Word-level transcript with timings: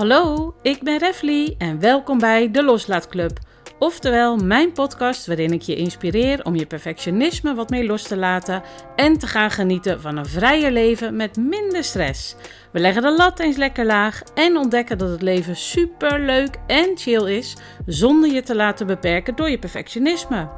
Hallo, 0.00 0.54
ik 0.62 0.82
ben 0.82 0.98
Refly 0.98 1.54
en 1.58 1.80
welkom 1.80 2.18
bij 2.18 2.50
de 2.50 2.64
Loslaatclub. 2.64 3.38
Oftewel 3.78 4.36
mijn 4.36 4.72
podcast 4.72 5.26
waarin 5.26 5.52
ik 5.52 5.62
je 5.62 5.76
inspireer 5.76 6.44
om 6.44 6.56
je 6.56 6.66
perfectionisme 6.66 7.54
wat 7.54 7.70
meer 7.70 7.84
los 7.84 8.02
te 8.02 8.16
laten 8.16 8.62
en 8.96 9.18
te 9.18 9.26
gaan 9.26 9.50
genieten 9.50 10.00
van 10.00 10.16
een 10.16 10.26
vrijer 10.26 10.70
leven 10.70 11.16
met 11.16 11.36
minder 11.36 11.84
stress. 11.84 12.36
We 12.72 12.80
leggen 12.80 13.02
de 13.02 13.14
lat 13.16 13.40
eens 13.40 13.56
lekker 13.56 13.86
laag 13.86 14.22
en 14.34 14.56
ontdekken 14.56 14.98
dat 14.98 15.10
het 15.10 15.22
leven 15.22 15.56
super 15.56 16.20
leuk 16.20 16.56
en 16.66 16.90
chill 16.94 17.36
is 17.36 17.56
zonder 17.86 18.32
je 18.32 18.42
te 18.42 18.54
laten 18.54 18.86
beperken 18.86 19.36
door 19.36 19.50
je 19.50 19.58
perfectionisme. 19.58 20.48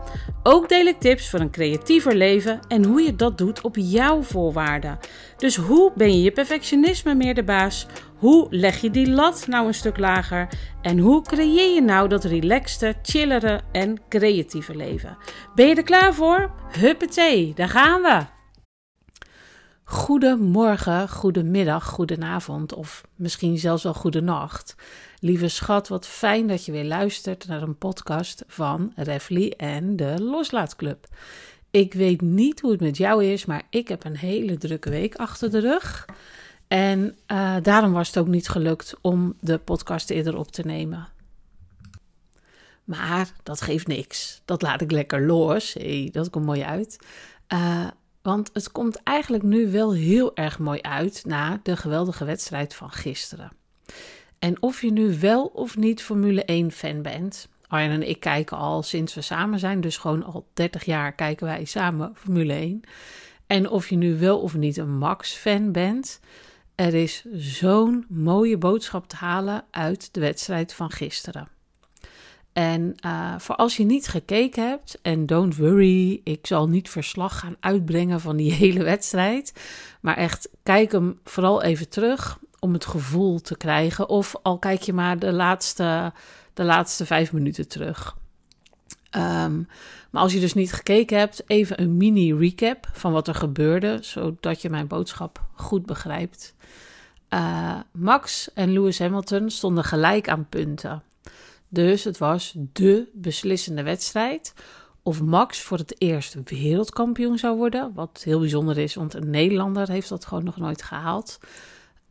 Ook 0.43 0.69
deel 0.69 0.87
ik 0.87 1.01
tips 1.01 1.31
voor 1.31 1.41
een 1.41 1.51
creatiever 1.51 2.15
leven 2.15 2.61
en 2.69 2.85
hoe 2.85 3.03
je 3.03 3.17
dat 3.17 3.39
doet 3.39 3.61
op 3.61 3.77
jouw 3.79 4.23
voorwaarden. 4.23 4.99
Dus 5.37 5.57
hoe 5.57 5.93
ben 5.95 6.17
je 6.17 6.23
je 6.23 6.33
perfectionisme 6.33 7.15
meer 7.15 7.35
de 7.35 7.45
baas? 7.45 7.87
Hoe 8.23 8.47
leg 8.51 8.81
je 8.81 8.91
die 8.91 9.11
lat 9.11 9.47
nou 9.47 9.67
een 9.67 9.75
stuk 9.75 9.99
lager? 9.99 10.49
En 10.83 10.99
hoe 10.99 11.23
creëer 11.23 11.75
je 11.75 11.83
nou 11.83 12.09
dat 12.09 12.25
relaxte, 12.25 12.95
chillere 13.03 13.61
en 13.73 14.01
creatieve 14.09 14.77
leven? 14.77 15.17
Ben 15.55 15.69
je 15.69 15.75
er 15.75 15.83
klaar 15.83 16.15
voor? 16.15 16.51
Huppatee, 16.79 17.53
daar 17.55 17.69
gaan 17.69 18.03
we! 18.03 18.27
Goedemorgen, 19.85 21.09
goedemiddag, 21.09 21.85
goedenavond 21.85 22.75
of 22.75 23.03
misschien 23.17 23.59
zelfs 23.59 23.83
wel 23.83 23.95
goedenacht. 23.95 24.75
Lieve 25.19 25.49
schat, 25.49 25.89
wat 25.89 26.07
fijn 26.07 26.47
dat 26.47 26.65
je 26.65 26.73
weer 26.73 26.85
luistert 26.85 27.47
naar 27.47 27.63
een 27.63 27.79
podcast 27.79 28.45
van 28.47 28.93
Refly 28.97 29.53
en 29.57 29.97
de 29.97 30.23
Loslaatclub. 30.23 31.07
Ik 31.71 31.95
weet 31.95 32.21
niet 32.21 32.61
hoe 32.61 32.71
het 32.71 32.81
met 32.81 32.97
jou 32.97 33.25
is, 33.25 33.45
maar 33.45 33.63
ik 33.71 33.89
heb 33.89 34.05
een 34.05 34.17
hele 34.17 34.59
drukke 34.59 34.91
week 34.91 35.15
achter 35.15 35.51
de 35.51 35.59
rug. 35.59 36.07
En 36.73 37.17
uh, 37.27 37.57
daarom 37.63 37.93
was 37.93 38.07
het 38.07 38.19
ook 38.19 38.27
niet 38.27 38.49
gelukt 38.49 38.95
om 39.01 39.35
de 39.41 39.59
podcast 39.59 40.11
eerder 40.11 40.37
op 40.37 40.51
te 40.51 40.63
nemen. 40.63 41.09
Maar 42.85 43.33
dat 43.43 43.61
geeft 43.61 43.87
niks. 43.87 44.43
Dat 44.45 44.63
laat 44.63 44.81
ik 44.81 44.91
lekker 44.91 45.27
los. 45.27 45.73
Hey, 45.73 46.09
dat 46.13 46.31
komt 46.31 46.45
mooi 46.45 46.63
uit. 46.63 46.99
Uh, 47.53 47.87
want 48.23 48.51
het 48.53 48.73
komt 48.73 49.03
eigenlijk 49.03 49.43
nu 49.43 49.71
wel 49.71 49.95
heel 49.95 50.37
erg 50.37 50.59
mooi 50.59 50.81
uit 50.81 51.23
na 51.27 51.61
de 51.63 51.77
geweldige 51.77 52.25
wedstrijd 52.25 52.75
van 52.75 52.91
gisteren. 52.91 53.53
En 54.39 54.63
of 54.63 54.83
je 54.83 54.93
nu 54.93 55.19
wel 55.19 55.45
of 55.45 55.77
niet 55.77 56.03
Formule 56.03 56.45
1 56.45 56.71
fan 56.71 57.03
bent. 57.03 57.49
Arjen 57.67 57.91
en 57.91 58.09
ik 58.09 58.21
kijken 58.21 58.57
al 58.57 58.83
sinds 58.83 59.15
we 59.15 59.21
samen 59.21 59.59
zijn, 59.59 59.81
dus 59.81 59.97
gewoon 59.97 60.25
al 60.25 60.47
30 60.53 60.85
jaar 60.85 61.13
kijken 61.13 61.47
wij 61.47 61.65
samen 61.65 62.13
Formule 62.15 62.53
1. 62.53 62.81
En 63.47 63.69
of 63.69 63.89
je 63.89 63.97
nu 63.97 64.19
wel 64.19 64.41
of 64.41 64.57
niet 64.57 64.77
een 64.77 64.99
Max 64.99 65.33
fan 65.33 65.73
bent. 65.73 66.21
Er 66.75 66.95
is 66.95 67.25
zo'n 67.35 68.07
mooie 68.09 68.59
boodschap 68.59 69.09
te 69.09 69.17
halen 69.17 69.65
uit 69.71 70.15
de 70.15 70.21
wedstrijd 70.21 70.75
van 70.75 70.91
gisteren. 70.91 71.49
En 72.53 72.95
uh, 73.07 73.35
voor 73.39 73.57
als 73.57 73.77
je 73.77 73.85
niet 73.85 74.09
gekeken 74.09 74.69
hebt, 74.69 74.99
en 75.03 75.27
don't 75.27 75.57
worry, 75.57 76.21
ik 76.25 76.47
zal 76.47 76.69
niet 76.69 76.91
verslag 76.91 77.39
gaan 77.39 77.57
uitbrengen 77.61 78.21
van 78.21 78.37
die 78.37 78.53
hele 78.63 78.83
wedstrijd. 78.85 79.53
Maar 80.01 80.17
echt, 80.17 80.49
kijk 80.63 80.93
hem 80.93 81.21
vooral 81.25 81.63
even 81.63 81.89
terug 81.89 82.39
om 82.59 82.73
het 82.73 82.85
gevoel 82.87 83.41
te 83.41 83.57
krijgen. 83.57 84.09
Of 84.09 84.35
al 84.43 84.59
kijk 84.59 84.81
je 84.81 84.93
maar 84.93 85.19
de 85.19 85.33
laatste, 85.33 86.13
de 86.55 86.65
laatste 86.65 87.07
vijf 87.07 87.33
minuten 87.33 87.69
terug. 87.69 88.17
Um, 89.17 89.69
maar 90.11 90.23
als 90.23 90.33
je 90.33 90.41
dus 90.41 90.55
niet 90.55 90.73
gekeken 90.73 91.19
hebt, 91.19 91.43
even 91.47 91.81
een 91.81 91.97
mini 91.97 92.35
recap 92.35 92.89
van 92.93 93.13
wat 93.13 93.29
er 93.29 93.35
gebeurde, 93.35 93.99
zodat 94.01 94.63
je 94.63 94.71
mijn 94.71 94.87
boodschap 94.87 95.45
goed 95.55 95.87
begrijpt. 95.87 96.55
Uh, 97.35 97.81
Max 97.93 98.53
en 98.55 98.73
Lewis 98.73 98.99
Hamilton 98.99 99.51
stonden 99.51 99.85
gelijk 99.85 100.29
aan 100.29 100.49
punten. 100.49 101.03
Dus 101.69 102.05
het 102.05 102.19
was 102.19 102.55
de 102.73 103.09
beslissende 103.13 103.83
wedstrijd. 103.83 104.55
Of 105.03 105.23
Max 105.23 105.61
voor 105.61 105.79
het 105.79 106.01
eerst 106.01 106.37
wereldkampioen 106.45 107.39
zou 107.39 107.57
worden. 107.57 107.93
Wat 107.95 108.23
heel 108.25 108.39
bijzonder 108.39 108.79
is, 108.79 108.95
want 108.95 109.15
een 109.15 109.31
Nederlander 109.31 109.89
heeft 109.89 110.09
dat 110.09 110.25
gewoon 110.27 110.45
nog 110.45 110.57
nooit 110.57 110.83
gehaald. 110.83 111.39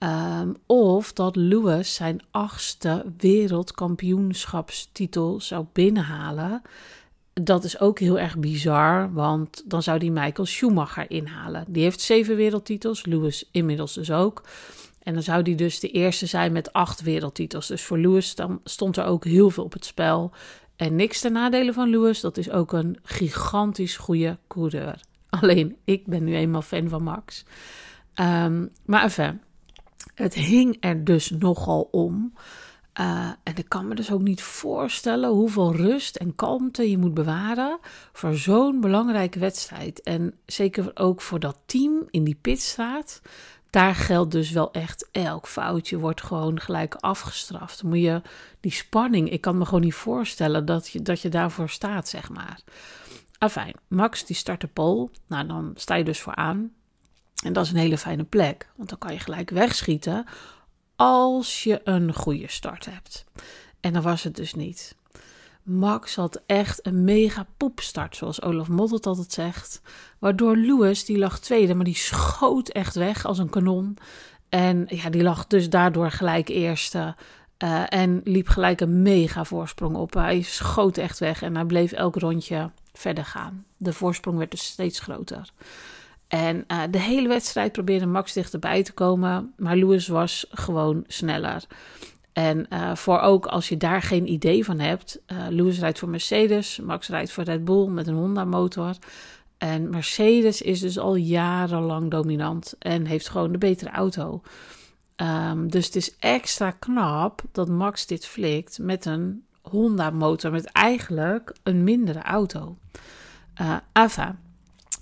Um, 0.04 0.56
of 0.66 1.14
dat 1.14 1.36
Lewis 1.36 1.96
zijn 1.96 2.22
achtste 2.32 3.06
wereldkampioenschapstitel 3.18 5.42
zou 5.42 5.66
binnenhalen. 5.74 6.62
Dat 7.34 7.64
is 7.64 7.80
ook 7.80 8.00
heel 8.00 8.20
erg 8.20 8.38
bizar, 8.38 9.14
want 9.14 9.64
dan 9.66 9.84
zou 9.84 10.00
die 10.00 10.12
Michael 10.12 10.46
Schumacher 10.46 11.12
inhalen. 11.12 11.66
Die 11.68 11.84
heeft 11.84 12.02
zeven 12.02 12.36
wereldtitels, 12.36 13.06
Lewis 13.06 13.50
inmiddels 13.52 13.94
dus 13.94 14.12
ook. 14.12 14.44
En 15.04 15.14
dan 15.14 15.24
zou 15.24 15.44
die 15.44 15.56
dus 15.56 15.80
de 15.80 15.92
eerste 15.92 16.26
zijn 16.26 16.52
met 16.52 16.74
acht 16.74 17.02
wereldtitels. 17.02 17.68
Dus 17.68 17.84
voor 17.84 17.98
Lewis 17.98 18.36
stond 18.64 18.98
er 18.98 19.06
ook 19.06 19.26
heel 19.26 19.50
veel 19.50 19.64
op 19.64 19.74
het 19.74 19.86
spel. 19.86 20.32
En 20.76 20.96
niks 20.96 21.20
ten 21.20 21.34
nadele 21.34 21.74
van 21.74 21.90
Lewis, 21.90 22.20
dat 22.20 22.38
is 22.38 22.50
ook 22.50 22.74
een 22.74 22.98
gigantisch 23.04 23.98
goede 23.98 24.38
coureur. 24.48 25.02
Alleen, 25.30 25.76
ik 25.84 26.06
ben 26.06 26.24
nu 26.24 26.36
eenmaal 26.36 26.62
fan 26.62 26.90
van 26.90 27.04
Max. 27.04 27.46
Um, 28.16 28.72
maar 28.86 29.02
enfin, 29.02 29.42
het 30.22 30.34
hing 30.34 30.78
er 30.80 31.04
dus 31.04 31.30
nogal 31.30 31.88
om. 31.92 32.34
Uh, 33.00 33.30
en 33.44 33.56
ik 33.56 33.70
kan 33.70 33.88
me 33.88 33.96
dus 33.96 34.12
ook 34.12 34.22
niet 34.22 34.42
voorstellen 34.42 35.30
hoeveel 35.30 35.76
rust 35.76 36.16
en 36.16 36.36
kalmte 36.36 36.90
je 36.90 36.98
moet 36.98 37.14
bewaren 37.14 37.80
voor 38.14 38.36
zo'n 38.36 38.82
belangrijke 38.82 39.40
wedstrijd. 39.40 40.02
En 40.02 40.34
zeker 40.46 40.92
ook 40.94 41.22
voor 41.22 41.40
dat 41.40 41.58
team 41.66 42.08
in 42.10 42.24
die 42.24 42.38
pitstraat 42.42 43.22
daar 43.72 43.96
geldt 43.96 44.32
dus 44.32 44.52
wel 44.52 44.72
echt 44.72 45.10
elk 45.12 45.48
foutje 45.48 46.00
wordt 46.00 46.24
gewoon 46.24 46.60
gelijk 46.60 46.96
afgestraft. 46.96 47.84
moet 47.84 48.02
je 48.02 48.22
die 48.60 48.72
spanning, 48.72 49.30
ik 49.30 49.42
kan 49.42 49.58
me 49.58 49.66
gewoon 49.66 49.82
niet 49.82 49.94
voorstellen 49.94 50.66
dat 50.66 50.88
je, 50.88 51.02
dat 51.02 51.22
je 51.22 51.30
daarvoor 51.30 51.70
staat, 51.70 52.08
zeg 52.08 52.30
maar. 52.30 52.60
Afijn, 53.38 53.74
Max 53.88 54.26
die 54.26 54.36
start 54.36 54.62
de 54.62 54.68
pole. 54.68 55.10
Nou, 55.28 55.48
dan 55.48 55.72
sta 55.76 55.96
je 55.96 56.04
dus 56.04 56.20
voor 56.20 56.36
aan. 56.36 56.72
En 57.42 57.54
dat 57.54 57.66
is 57.66 57.72
een 57.72 57.78
hele 57.78 57.98
fijne 57.98 58.24
plek, 58.24 58.70
want 58.76 58.90
dan 58.90 58.98
kan 58.98 59.14
je 59.14 59.20
gelijk 59.20 59.50
wegschieten 59.50 60.26
als 60.96 61.64
je 61.64 61.82
een 61.84 62.14
goede 62.14 62.48
start 62.48 62.86
hebt. 62.86 63.26
En 63.80 63.94
dan 63.94 64.02
was 64.02 64.24
het 64.24 64.36
dus 64.36 64.54
niet. 64.54 64.96
Max 65.64 66.16
had 66.16 66.42
echt 66.46 66.86
een 66.86 67.04
mega 67.04 67.46
poepstart, 67.58 68.16
zoals 68.16 68.42
Olaf 68.42 68.68
Moddelt 68.68 69.06
altijd 69.06 69.32
zegt. 69.32 69.82
Waardoor 70.20 70.56
Lewis, 70.56 71.06
die 71.06 71.18
lag 71.18 71.40
tweede, 71.40 71.76
maar 71.76 71.86
die 71.86 71.96
schoot 71.96 72.70
echt 72.70 72.96
weg 72.96 73.26
als 73.26 73.38
een 73.38 73.50
kanon. 73.50 73.98
En 74.50 74.86
ja, 74.88 75.10
die 75.10 75.24
lag 75.24 75.48
dus 75.48 75.70
daardoor 75.70 76.12
gelijk 76.12 76.50
eerste. 76.50 77.16
Uh, 77.64 77.84
en 77.88 78.22
liep 78.24 78.48
gelijk 78.48 78.82
een 78.82 79.02
mega 79.02 79.44
voorsprong 79.44 79.96
op. 79.96 80.14
Hij 80.14 80.42
schoot 80.42 80.98
echt 80.98 81.20
weg 81.20 81.42
en 81.42 81.56
hij 81.56 81.66
bleef 81.66 81.92
elk 81.92 82.16
rondje 82.16 82.72
verder 82.94 83.26
gaan. 83.26 83.66
De 83.78 83.94
voorsprong 83.94 84.38
werd 84.38 84.52
dus 84.52 84.66
steeds 84.66 85.00
groter. 85.00 85.50
En 86.32 86.66
uh, 86.68 86.82
de 86.92 87.00
hele 87.00 87.28
wedstrijd 87.28 87.72
probeerde 87.72 88.06
Max 88.06 88.34
dichterbij 88.34 88.84
te 88.84 88.94
komen, 88.94 89.54
maar 89.58 89.76
Lewis 89.76 90.08
was 90.08 90.46
gewoon 90.50 91.04
sneller. 91.08 91.64
En 92.34 92.66
uh, 92.70 92.96
voor 92.96 93.20
ook 93.20 93.46
als 93.46 93.70
je 93.70 93.78
daar 93.78 94.02
geen 94.02 94.32
idee 94.32 94.66
van 94.66 94.80
hebt. 94.80 95.22
Uh, 95.28 95.38
Lewis 95.50 95.80
rijdt 95.80 96.00
voor 96.00 96.10
Mercedes, 96.10 96.80
Max 96.80 97.08
rijdt 97.08 97.32
voor 97.32 97.44
Red 97.44 97.66
Bull 97.66 97.88
met 97.88 98.08
een 98.08 98.16
Honda 98.16 98.46
motor. 98.46 98.96
En 99.58 99.90
Mercedes 99.90 100.62
is 100.62 100.80
dus 100.80 101.00
al 101.00 101.16
jarenlang 101.16 102.12
dominant 102.12 102.76
en 102.80 103.06
heeft 103.06 103.30
gewoon 103.30 103.52
de 103.52 103.58
betere 103.58 103.92
auto. 103.92 104.42
Um, 105.16 105.72
dus 105.72 105.86
het 105.86 105.96
is 105.96 106.16
extra 106.20 106.72
knap 106.72 107.42
dat 107.52 107.70
Max 107.70 108.06
dit 108.06 108.26
flikt 108.26 108.80
met 108.80 109.06
een 109.06 109.46
Honda 109.62 110.10
motor 110.10 110.52
met 110.52 110.66
eigenlijk 110.66 111.56
een 111.64 111.84
mindere 111.84 112.22
auto. 112.22 112.78
Uh, 113.62 113.78
Ava, 113.92 114.36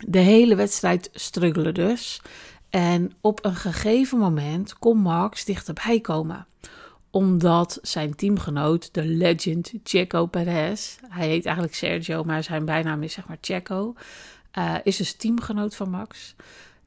de 0.08 0.20
hele 0.20 0.56
wedstrijd 0.56 1.10
struggelen 1.14 1.74
dus. 1.74 2.22
En 2.70 3.12
op 3.22 3.46
een 3.46 3.56
gegeven 3.56 4.18
moment 4.18 4.78
kon 4.80 4.98
Max 4.98 5.46
dichterbij 5.46 6.00
komen 6.00 6.48
omdat 7.12 7.80
zijn 7.82 8.16
teamgenoot, 8.16 8.94
de 8.94 9.06
legend 9.06 9.74
Checo 9.84 10.26
Perez, 10.26 10.98
hij 11.10 11.28
heet 11.28 11.46
eigenlijk 11.46 11.76
Sergio, 11.76 12.24
maar 12.24 12.44
zijn 12.44 12.66
bijnaam 12.66 13.04
is 13.04 13.14
zeg 13.14 13.28
maar 13.28 13.38
Checo, 13.42 13.96
uh, 14.58 14.76
is 14.84 14.98
dus 14.98 15.14
teamgenoot 15.14 15.76
van 15.76 15.90
Max. 15.90 16.36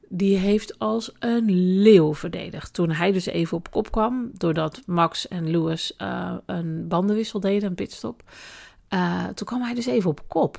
Die 0.07 0.37
heeft 0.37 0.79
als 0.79 1.11
een 1.19 1.51
leeuw 1.81 2.13
verdedigd. 2.13 2.73
Toen 2.73 2.91
hij 2.91 3.11
dus 3.11 3.25
even 3.25 3.57
op 3.57 3.71
kop 3.71 3.91
kwam, 3.91 4.31
doordat 4.33 4.81
Max 4.85 5.27
en 5.27 5.51
Lewis 5.51 5.93
uh, 5.97 6.33
een 6.45 6.87
bandenwissel 6.87 7.39
deden, 7.39 7.69
een 7.69 7.75
pitstop. 7.75 8.23
Uh, 8.89 9.25
toen 9.25 9.47
kwam 9.47 9.61
hij 9.61 9.73
dus 9.73 9.85
even 9.85 10.09
op 10.09 10.23
kop. 10.27 10.57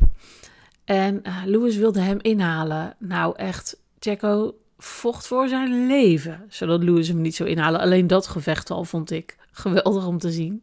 En 0.84 1.22
Lewis 1.44 1.76
wilde 1.76 2.00
hem 2.00 2.18
inhalen. 2.20 2.96
Nou, 2.98 3.36
echt, 3.36 3.76
Checo 3.98 4.54
vocht 4.78 5.26
voor 5.26 5.48
zijn 5.48 5.86
leven, 5.86 6.44
zodat 6.48 6.82
Lewis 6.82 7.08
hem 7.08 7.20
niet 7.20 7.34
zou 7.34 7.48
inhalen. 7.48 7.80
Alleen 7.80 8.06
dat 8.06 8.26
gevecht 8.26 8.70
al 8.70 8.84
vond 8.84 9.10
ik 9.10 9.36
geweldig 9.52 10.06
om 10.06 10.18
te 10.18 10.30
zien. 10.30 10.62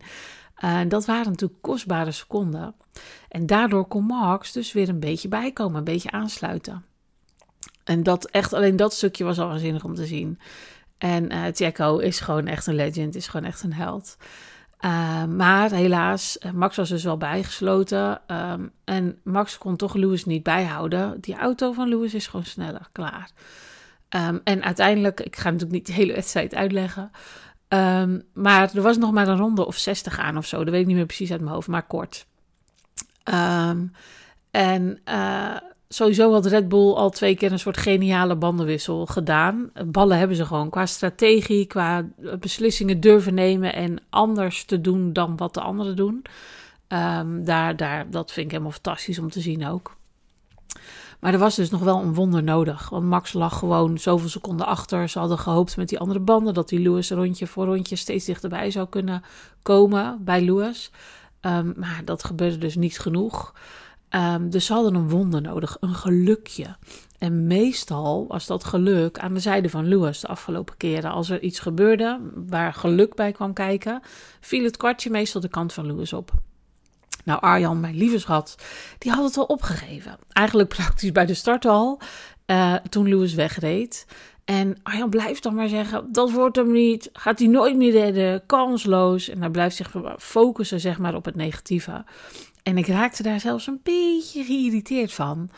En 0.55 0.89
dat 0.89 1.05
waren 1.05 1.31
natuurlijk 1.31 1.61
kostbare 1.61 2.11
seconden. 2.11 2.75
En 3.29 3.45
daardoor 3.45 3.85
kon 3.85 4.03
Max 4.03 4.51
dus 4.51 4.73
weer 4.73 4.89
een 4.89 4.99
beetje 4.99 5.27
bijkomen, 5.27 5.77
een 5.77 5.83
beetje 5.83 6.11
aansluiten. 6.11 6.85
En 7.83 8.03
dat 8.03 8.25
echt 8.25 8.53
alleen 8.53 8.75
dat 8.75 8.93
stukje 8.93 9.23
was 9.23 9.39
al 9.39 9.47
waanzinnig 9.47 9.83
om 9.83 9.95
te 9.95 10.05
zien. 10.05 10.39
En 10.97 11.31
uh, 11.33 11.43
Checo 11.53 11.97
is 11.97 12.19
gewoon 12.19 12.47
echt 12.47 12.67
een 12.67 12.75
legend, 12.75 13.15
is 13.15 13.27
gewoon 13.27 13.45
echt 13.45 13.63
een 13.63 13.73
held. 13.73 14.17
Uh, 14.85 15.23
maar 15.25 15.71
helaas, 15.71 16.37
Max 16.53 16.75
was 16.75 16.89
dus 16.89 17.03
wel 17.03 17.17
bijgesloten. 17.17 18.21
Um, 18.27 18.71
en 18.83 19.19
Max 19.23 19.57
kon 19.57 19.75
toch 19.75 19.93
Lewis 19.93 20.25
niet 20.25 20.43
bijhouden. 20.43 21.21
Die 21.21 21.35
auto 21.35 21.71
van 21.71 21.89
Lewis 21.89 22.13
is 22.13 22.27
gewoon 22.27 22.45
sneller, 22.45 22.89
klaar. 22.91 23.31
Um, 24.09 24.41
en 24.43 24.63
uiteindelijk, 24.63 25.19
ik 25.19 25.35
ga 25.35 25.43
natuurlijk 25.43 25.71
niet 25.71 25.85
de 25.85 25.93
hele 25.93 26.13
wedstrijd 26.13 26.55
uitleggen. 26.55 27.11
Um, 27.67 28.23
maar 28.33 28.75
er 28.75 28.81
was 28.81 28.97
nog 28.97 29.11
maar 29.11 29.27
een 29.27 29.37
ronde 29.37 29.65
of 29.65 29.77
60 29.77 30.19
aan 30.19 30.37
of 30.37 30.45
zo. 30.45 30.57
Dat 30.63 30.73
weet 30.73 30.81
ik 30.81 30.87
niet 30.87 30.95
meer 30.95 31.05
precies 31.05 31.31
uit 31.31 31.41
mijn 31.41 31.53
hoofd, 31.53 31.67
maar 31.67 31.87
kort. 31.87 32.25
en 34.51 35.01
uh, 35.05 35.55
sowieso 35.93 36.31
had 36.31 36.45
Red 36.45 36.69
Bull 36.69 36.93
al 36.93 37.09
twee 37.09 37.35
keer 37.35 37.51
een 37.51 37.59
soort 37.59 37.77
geniale 37.77 38.35
bandenwissel 38.35 39.05
gedaan. 39.05 39.71
Ballen 39.85 40.17
hebben 40.17 40.37
ze 40.37 40.45
gewoon 40.45 40.69
qua 40.69 40.85
strategie, 40.85 41.65
qua 41.65 42.07
beslissingen 42.39 42.99
durven 42.99 43.33
nemen 43.33 43.73
en 43.73 43.97
anders 44.09 44.65
te 44.65 44.81
doen 44.81 45.13
dan 45.13 45.37
wat 45.37 45.53
de 45.53 45.61
anderen 45.61 45.95
doen. 45.95 46.21
Um, 46.87 47.45
daar, 47.45 47.75
daar, 47.75 48.09
dat 48.09 48.31
vind 48.31 48.45
ik 48.45 48.51
helemaal 48.51 48.71
fantastisch 48.71 49.19
om 49.19 49.29
te 49.29 49.41
zien 49.41 49.67
ook. 49.67 49.95
Maar 51.19 51.33
er 51.33 51.39
was 51.39 51.55
dus 51.55 51.69
nog 51.69 51.81
wel 51.81 52.01
een 52.01 52.13
wonder 52.13 52.43
nodig. 52.43 52.89
Want 52.89 53.05
Max 53.05 53.33
lag 53.33 53.59
gewoon 53.59 53.97
zoveel 53.97 54.29
seconden 54.29 54.65
achter. 54.65 55.09
Ze 55.09 55.19
hadden 55.19 55.37
gehoopt 55.37 55.77
met 55.77 55.89
die 55.89 55.99
andere 55.99 56.19
banden 56.19 56.53
dat 56.53 56.69
die 56.69 56.79
Lewis 56.79 57.11
rondje 57.11 57.47
voor 57.47 57.65
rondje 57.65 57.95
steeds 57.95 58.25
dichterbij 58.25 58.71
zou 58.71 58.87
kunnen 58.89 59.23
komen 59.61 60.23
bij 60.23 60.41
Lewis. 60.41 60.91
Um, 61.41 61.73
maar 61.77 62.01
dat 62.05 62.23
gebeurde 62.23 62.57
dus 62.57 62.75
niet 62.75 62.99
genoeg. 62.99 63.53
Um, 64.15 64.49
dus 64.49 64.65
ze 64.65 64.73
hadden 64.73 64.95
een 64.95 65.09
wonder 65.09 65.41
nodig, 65.41 65.77
een 65.79 65.95
gelukje. 65.95 66.75
En 67.17 67.47
meestal 67.47 68.25
was 68.27 68.45
dat 68.45 68.63
geluk 68.63 69.19
aan 69.19 69.33
de 69.33 69.39
zijde 69.39 69.69
van 69.69 69.87
Lewis 69.87 70.19
de 70.19 70.27
afgelopen 70.27 70.77
keren. 70.77 71.11
Als 71.11 71.29
er 71.29 71.41
iets 71.41 71.59
gebeurde 71.59 72.19
waar 72.47 72.73
geluk 72.73 73.15
bij 73.15 73.31
kwam 73.31 73.53
kijken, 73.53 74.01
viel 74.39 74.63
het 74.63 74.77
kwartje 74.77 75.09
meestal 75.09 75.41
de 75.41 75.47
kant 75.47 75.73
van 75.73 75.85
Lewis 75.85 76.13
op. 76.13 76.31
Nou, 77.23 77.41
Arjan, 77.41 77.79
mijn 77.79 77.95
lieve 77.95 78.19
schat, 78.19 78.55
die 78.97 79.11
had 79.11 79.23
het 79.23 79.37
al 79.37 79.43
opgegeven. 79.43 80.17
Eigenlijk 80.29 80.69
praktisch 80.77 81.11
bij 81.11 81.25
de 81.25 81.33
start 81.33 81.65
al, 81.65 81.99
uh, 82.45 82.75
toen 82.75 83.07
Lewis 83.09 83.33
wegreed. 83.33 84.05
En 84.45 84.77
Arjan 84.83 85.09
blijft 85.09 85.43
dan 85.43 85.55
maar 85.55 85.67
zeggen, 85.67 86.11
dat 86.11 86.31
wordt 86.31 86.55
hem 86.55 86.71
niet, 86.71 87.09
gaat 87.13 87.39
hij 87.39 87.47
nooit 87.47 87.77
meer 87.77 87.91
redden, 87.91 88.45
kansloos. 88.45 89.29
En 89.29 89.39
hij 89.39 89.49
blijft 89.49 89.75
zich 89.75 89.91
focussen 90.17 90.79
zeg 90.79 90.97
maar, 90.97 91.15
op 91.15 91.25
het 91.25 91.35
negatieve. 91.35 92.03
En 92.63 92.77
ik 92.77 92.87
raakte 92.87 93.23
daar 93.23 93.39
zelfs 93.39 93.67
een 93.67 93.79
beetje 93.83 94.43
geïrriteerd 94.43 95.13
van. 95.13 95.49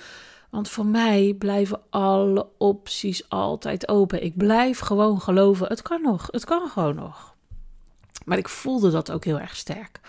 Want 0.49 0.69
voor 0.69 0.85
mij 0.85 1.35
blijven 1.37 1.81
alle 1.89 2.47
opties 2.57 3.29
altijd 3.29 3.87
open. 3.87 4.23
Ik 4.23 4.37
blijf 4.37 4.79
gewoon 4.79 5.21
geloven, 5.21 5.67
het 5.67 5.81
kan 5.81 6.01
nog, 6.01 6.27
het 6.31 6.45
kan 6.45 6.69
gewoon 6.69 6.95
nog. 6.95 7.35
Maar 8.25 8.37
ik 8.37 8.49
voelde 8.49 8.91
dat 8.91 9.11
ook 9.11 9.25
heel 9.25 9.39
erg 9.39 9.55
sterk. 9.55 9.99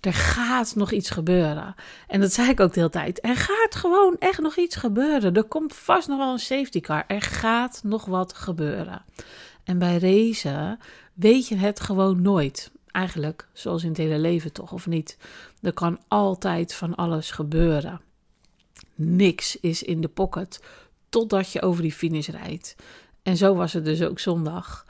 Er 0.00 0.12
gaat 0.12 0.74
nog 0.74 0.92
iets 0.92 1.10
gebeuren. 1.10 1.74
En 2.08 2.20
dat 2.20 2.32
zei 2.32 2.48
ik 2.48 2.60
ook 2.60 2.72
de 2.72 2.78
hele 2.78 2.92
tijd. 2.92 3.24
Er 3.24 3.36
gaat 3.36 3.74
gewoon 3.74 4.16
echt 4.18 4.40
nog 4.40 4.56
iets 4.56 4.76
gebeuren. 4.76 5.34
Er 5.34 5.44
komt 5.44 5.74
vast 5.74 6.08
nog 6.08 6.18
wel 6.18 6.32
een 6.32 6.38
safety 6.38 6.80
car. 6.80 7.04
Er 7.06 7.22
gaat 7.22 7.80
nog 7.84 8.04
wat 8.04 8.34
gebeuren. 8.34 9.04
En 9.64 9.78
bij 9.78 9.98
racen 9.98 10.78
weet 11.14 11.48
je 11.48 11.56
het 11.56 11.80
gewoon 11.80 12.22
nooit. 12.22 12.70
Eigenlijk, 12.92 13.48
zoals 13.52 13.82
in 13.82 13.88
het 13.88 13.98
hele 13.98 14.18
leven 14.18 14.52
toch, 14.52 14.72
of 14.72 14.86
niet? 14.86 15.18
Er 15.62 15.72
kan 15.72 15.98
altijd 16.08 16.74
van 16.74 16.94
alles 16.94 17.30
gebeuren. 17.30 18.00
Niks 18.94 19.60
is 19.60 19.82
in 19.82 20.00
de 20.00 20.08
pocket 20.08 20.60
totdat 21.08 21.52
je 21.52 21.62
over 21.62 21.82
die 21.82 21.92
finish 21.92 22.28
rijdt. 22.28 22.76
En 23.22 23.36
zo 23.36 23.54
was 23.54 23.72
het 23.72 23.84
dus 23.84 24.02
ook 24.02 24.18
zondag. 24.18 24.86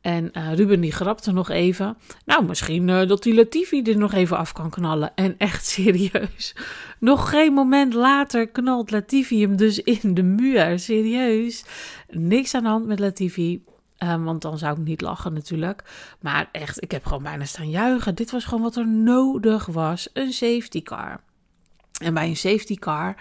En 0.00 0.30
uh, 0.32 0.54
Ruben 0.54 0.80
die 0.80 0.92
grapte 0.92 1.32
nog 1.32 1.50
even. 1.50 1.96
Nou, 2.24 2.44
misschien 2.44 2.88
uh, 2.88 3.08
dat 3.08 3.22
die 3.22 3.34
Latifi 3.34 3.82
er 3.82 3.96
nog 3.96 4.12
even 4.12 4.36
af 4.36 4.52
kan 4.52 4.70
knallen. 4.70 5.14
En 5.14 5.34
echt 5.38 5.66
serieus. 5.76 6.54
Nog 6.98 7.30
geen 7.30 7.52
moment 7.52 7.94
later 7.94 8.48
knalt 8.48 8.90
Latifi 8.90 9.40
hem 9.40 9.56
dus 9.56 9.78
in 9.78 10.14
de 10.14 10.22
muur. 10.22 10.78
Serieus. 10.78 11.64
Niks 12.08 12.54
aan 12.54 12.62
de 12.62 12.68
hand 12.68 12.86
met 12.86 12.98
Latifi. 12.98 13.64
Um, 13.98 14.24
want 14.24 14.42
dan 14.42 14.58
zou 14.58 14.78
ik 14.78 14.84
niet 14.84 15.00
lachen 15.00 15.32
natuurlijk. 15.32 15.82
Maar 16.20 16.48
echt, 16.52 16.82
ik 16.82 16.90
heb 16.90 17.06
gewoon 17.06 17.22
bijna 17.22 17.44
staan 17.44 17.70
juichen. 17.70 18.14
Dit 18.14 18.30
was 18.30 18.44
gewoon 18.44 18.62
wat 18.62 18.76
er 18.76 18.88
nodig 18.88 19.66
was. 19.66 20.08
Een 20.12 20.32
safety 20.32 20.82
car. 20.82 21.20
En 22.02 22.14
bij 22.14 22.28
een 22.28 22.36
safety 22.36 22.74
car, 22.74 23.16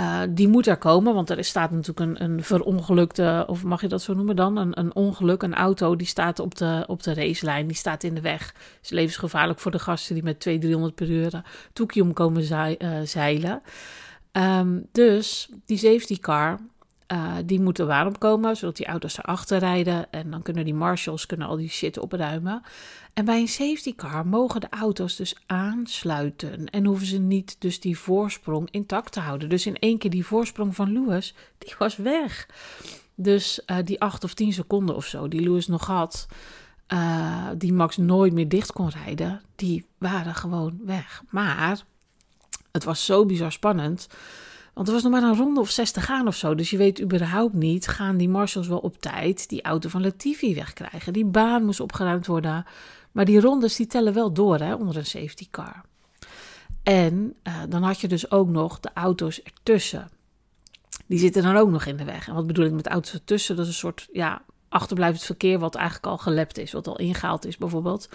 uh, 0.00 0.20
die 0.30 0.48
moet 0.48 0.66
er 0.66 0.76
komen. 0.76 1.14
Want 1.14 1.30
er 1.30 1.44
staat 1.44 1.70
natuurlijk 1.70 2.00
een, 2.00 2.24
een 2.24 2.42
verongelukte, 2.42 3.44
of 3.48 3.64
mag 3.64 3.80
je 3.80 3.88
dat 3.88 4.02
zo 4.02 4.14
noemen 4.14 4.36
dan? 4.36 4.56
Een, 4.56 4.78
een 4.78 4.94
ongeluk, 4.94 5.42
een 5.42 5.54
auto, 5.54 5.96
die 5.96 6.06
staat 6.06 6.38
op 6.38 6.54
de, 6.54 6.84
op 6.86 7.02
de 7.02 7.14
racelijn. 7.14 7.66
Die 7.66 7.76
staat 7.76 8.02
in 8.02 8.14
de 8.14 8.20
weg. 8.20 8.54
is 8.82 8.90
levensgevaarlijk 8.90 9.58
voor 9.58 9.70
de 9.70 9.78
gasten 9.78 10.14
die 10.14 10.24
met 10.24 10.40
200, 10.40 10.70
300 10.70 10.94
per 10.94 11.10
uur 11.10 11.42
toekie 11.72 12.02
om 12.02 12.12
komen 12.12 12.42
uh, 12.42 13.00
zeilen. 13.04 13.62
Um, 14.32 14.88
dus 14.92 15.48
die 15.66 15.78
safety 15.78 16.18
car, 16.18 16.58
uh, 17.12 17.36
die 17.44 17.60
moeten 17.60 17.86
waarom 17.86 18.18
komen, 18.18 18.56
zodat 18.56 18.76
die 18.76 18.86
auto's 18.86 19.18
erachter 19.18 19.58
rijden. 19.58 20.12
En 20.12 20.30
dan 20.30 20.42
kunnen 20.42 20.64
die 20.64 20.74
marshals 20.74 21.26
kunnen 21.26 21.46
al 21.46 21.56
die 21.56 21.68
shit 21.68 21.98
opruimen. 21.98 22.62
En 23.14 23.24
bij 23.24 23.40
een 23.40 23.48
safety 23.48 23.94
car 23.94 24.26
mogen 24.26 24.60
de 24.60 24.66
auto's 24.70 25.16
dus 25.16 25.36
aansluiten. 25.46 26.70
En 26.70 26.84
hoeven 26.84 27.06
ze 27.06 27.18
niet 27.18 27.56
dus 27.58 27.80
die 27.80 27.98
voorsprong 27.98 28.68
intact 28.70 29.12
te 29.12 29.20
houden. 29.20 29.48
Dus 29.48 29.66
in 29.66 29.78
één 29.78 29.98
keer 29.98 30.10
die 30.10 30.26
voorsprong 30.26 30.74
van 30.74 30.92
Lewis, 30.92 31.34
die 31.58 31.74
was 31.78 31.96
weg. 31.96 32.48
Dus 33.14 33.60
uh, 33.66 33.76
die 33.84 34.00
acht 34.00 34.24
of 34.24 34.34
tien 34.34 34.52
seconden 34.52 34.96
of 34.96 35.06
zo 35.06 35.28
die 35.28 35.40
Lewis 35.40 35.66
nog 35.66 35.86
had... 35.86 36.26
Uh, 36.88 37.48
die 37.56 37.72
Max 37.72 37.96
nooit 37.96 38.32
meer 38.32 38.48
dicht 38.48 38.72
kon 38.72 38.88
rijden, 38.88 39.40
die 39.56 39.86
waren 39.98 40.34
gewoon 40.34 40.80
weg. 40.84 41.22
Maar 41.30 41.84
het 42.72 42.84
was 42.84 43.04
zo 43.04 43.26
bizar 43.26 43.52
spannend... 43.52 44.08
Want 44.74 44.86
er 44.86 44.94
was 44.94 45.02
nog 45.02 45.12
maar 45.12 45.22
een 45.22 45.36
ronde 45.36 45.60
of 45.60 45.70
60 45.70 46.04
gaan 46.04 46.26
of 46.26 46.36
zo. 46.36 46.54
Dus 46.54 46.70
je 46.70 46.76
weet 46.76 47.00
überhaupt 47.00 47.54
niet, 47.54 47.86
gaan 47.86 48.16
die 48.16 48.28
marshals 48.28 48.68
wel 48.68 48.78
op 48.78 49.00
tijd 49.00 49.48
die 49.48 49.62
auto 49.62 49.88
van 49.88 50.02
Latifi 50.02 50.54
wegkrijgen. 50.54 51.12
Die 51.12 51.24
baan 51.24 51.64
moest 51.64 51.80
opgeruimd 51.80 52.26
worden. 52.26 52.64
Maar 53.12 53.24
die 53.24 53.40
rondes 53.40 53.76
die 53.76 53.86
tellen 53.86 54.12
wel 54.12 54.32
door 54.32 54.58
hè, 54.58 54.74
onder 54.74 54.96
een 54.96 55.06
safety 55.06 55.46
car. 55.50 55.84
En 56.82 57.34
uh, 57.44 57.54
dan 57.68 57.82
had 57.82 58.00
je 58.00 58.08
dus 58.08 58.30
ook 58.30 58.48
nog 58.48 58.80
de 58.80 58.90
auto's 58.94 59.42
ertussen. 59.42 60.08
Die 61.06 61.18
zitten 61.18 61.42
dan 61.42 61.56
ook 61.56 61.70
nog 61.70 61.84
in 61.84 61.96
de 61.96 62.04
weg. 62.04 62.28
En 62.28 62.34
wat 62.34 62.46
bedoel 62.46 62.64
ik 62.64 62.72
met 62.72 62.86
auto's 62.86 63.12
ertussen? 63.12 63.56
Dat 63.56 63.64
is 63.64 63.70
een 63.70 63.78
soort 63.78 64.08
ja, 64.12 64.42
achterblijvend 64.68 65.24
verkeer 65.24 65.58
wat 65.58 65.74
eigenlijk 65.74 66.06
al 66.06 66.18
gelept 66.18 66.58
is, 66.58 66.72
wat 66.72 66.86
al 66.86 66.98
ingehaald 66.98 67.46
is 67.46 67.56
bijvoorbeeld. 67.56 68.08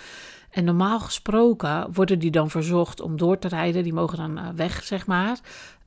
En 0.51 0.63
normaal 0.63 0.99
gesproken 0.99 1.93
worden 1.93 2.19
die 2.19 2.31
dan 2.31 2.49
verzocht 2.49 3.01
om 3.01 3.17
door 3.17 3.39
te 3.39 3.47
rijden. 3.47 3.83
Die 3.83 3.93
mogen 3.93 4.17
dan 4.17 4.37
uh, 4.37 4.49
weg, 4.55 4.83
zeg 4.83 5.07
maar. 5.07 5.39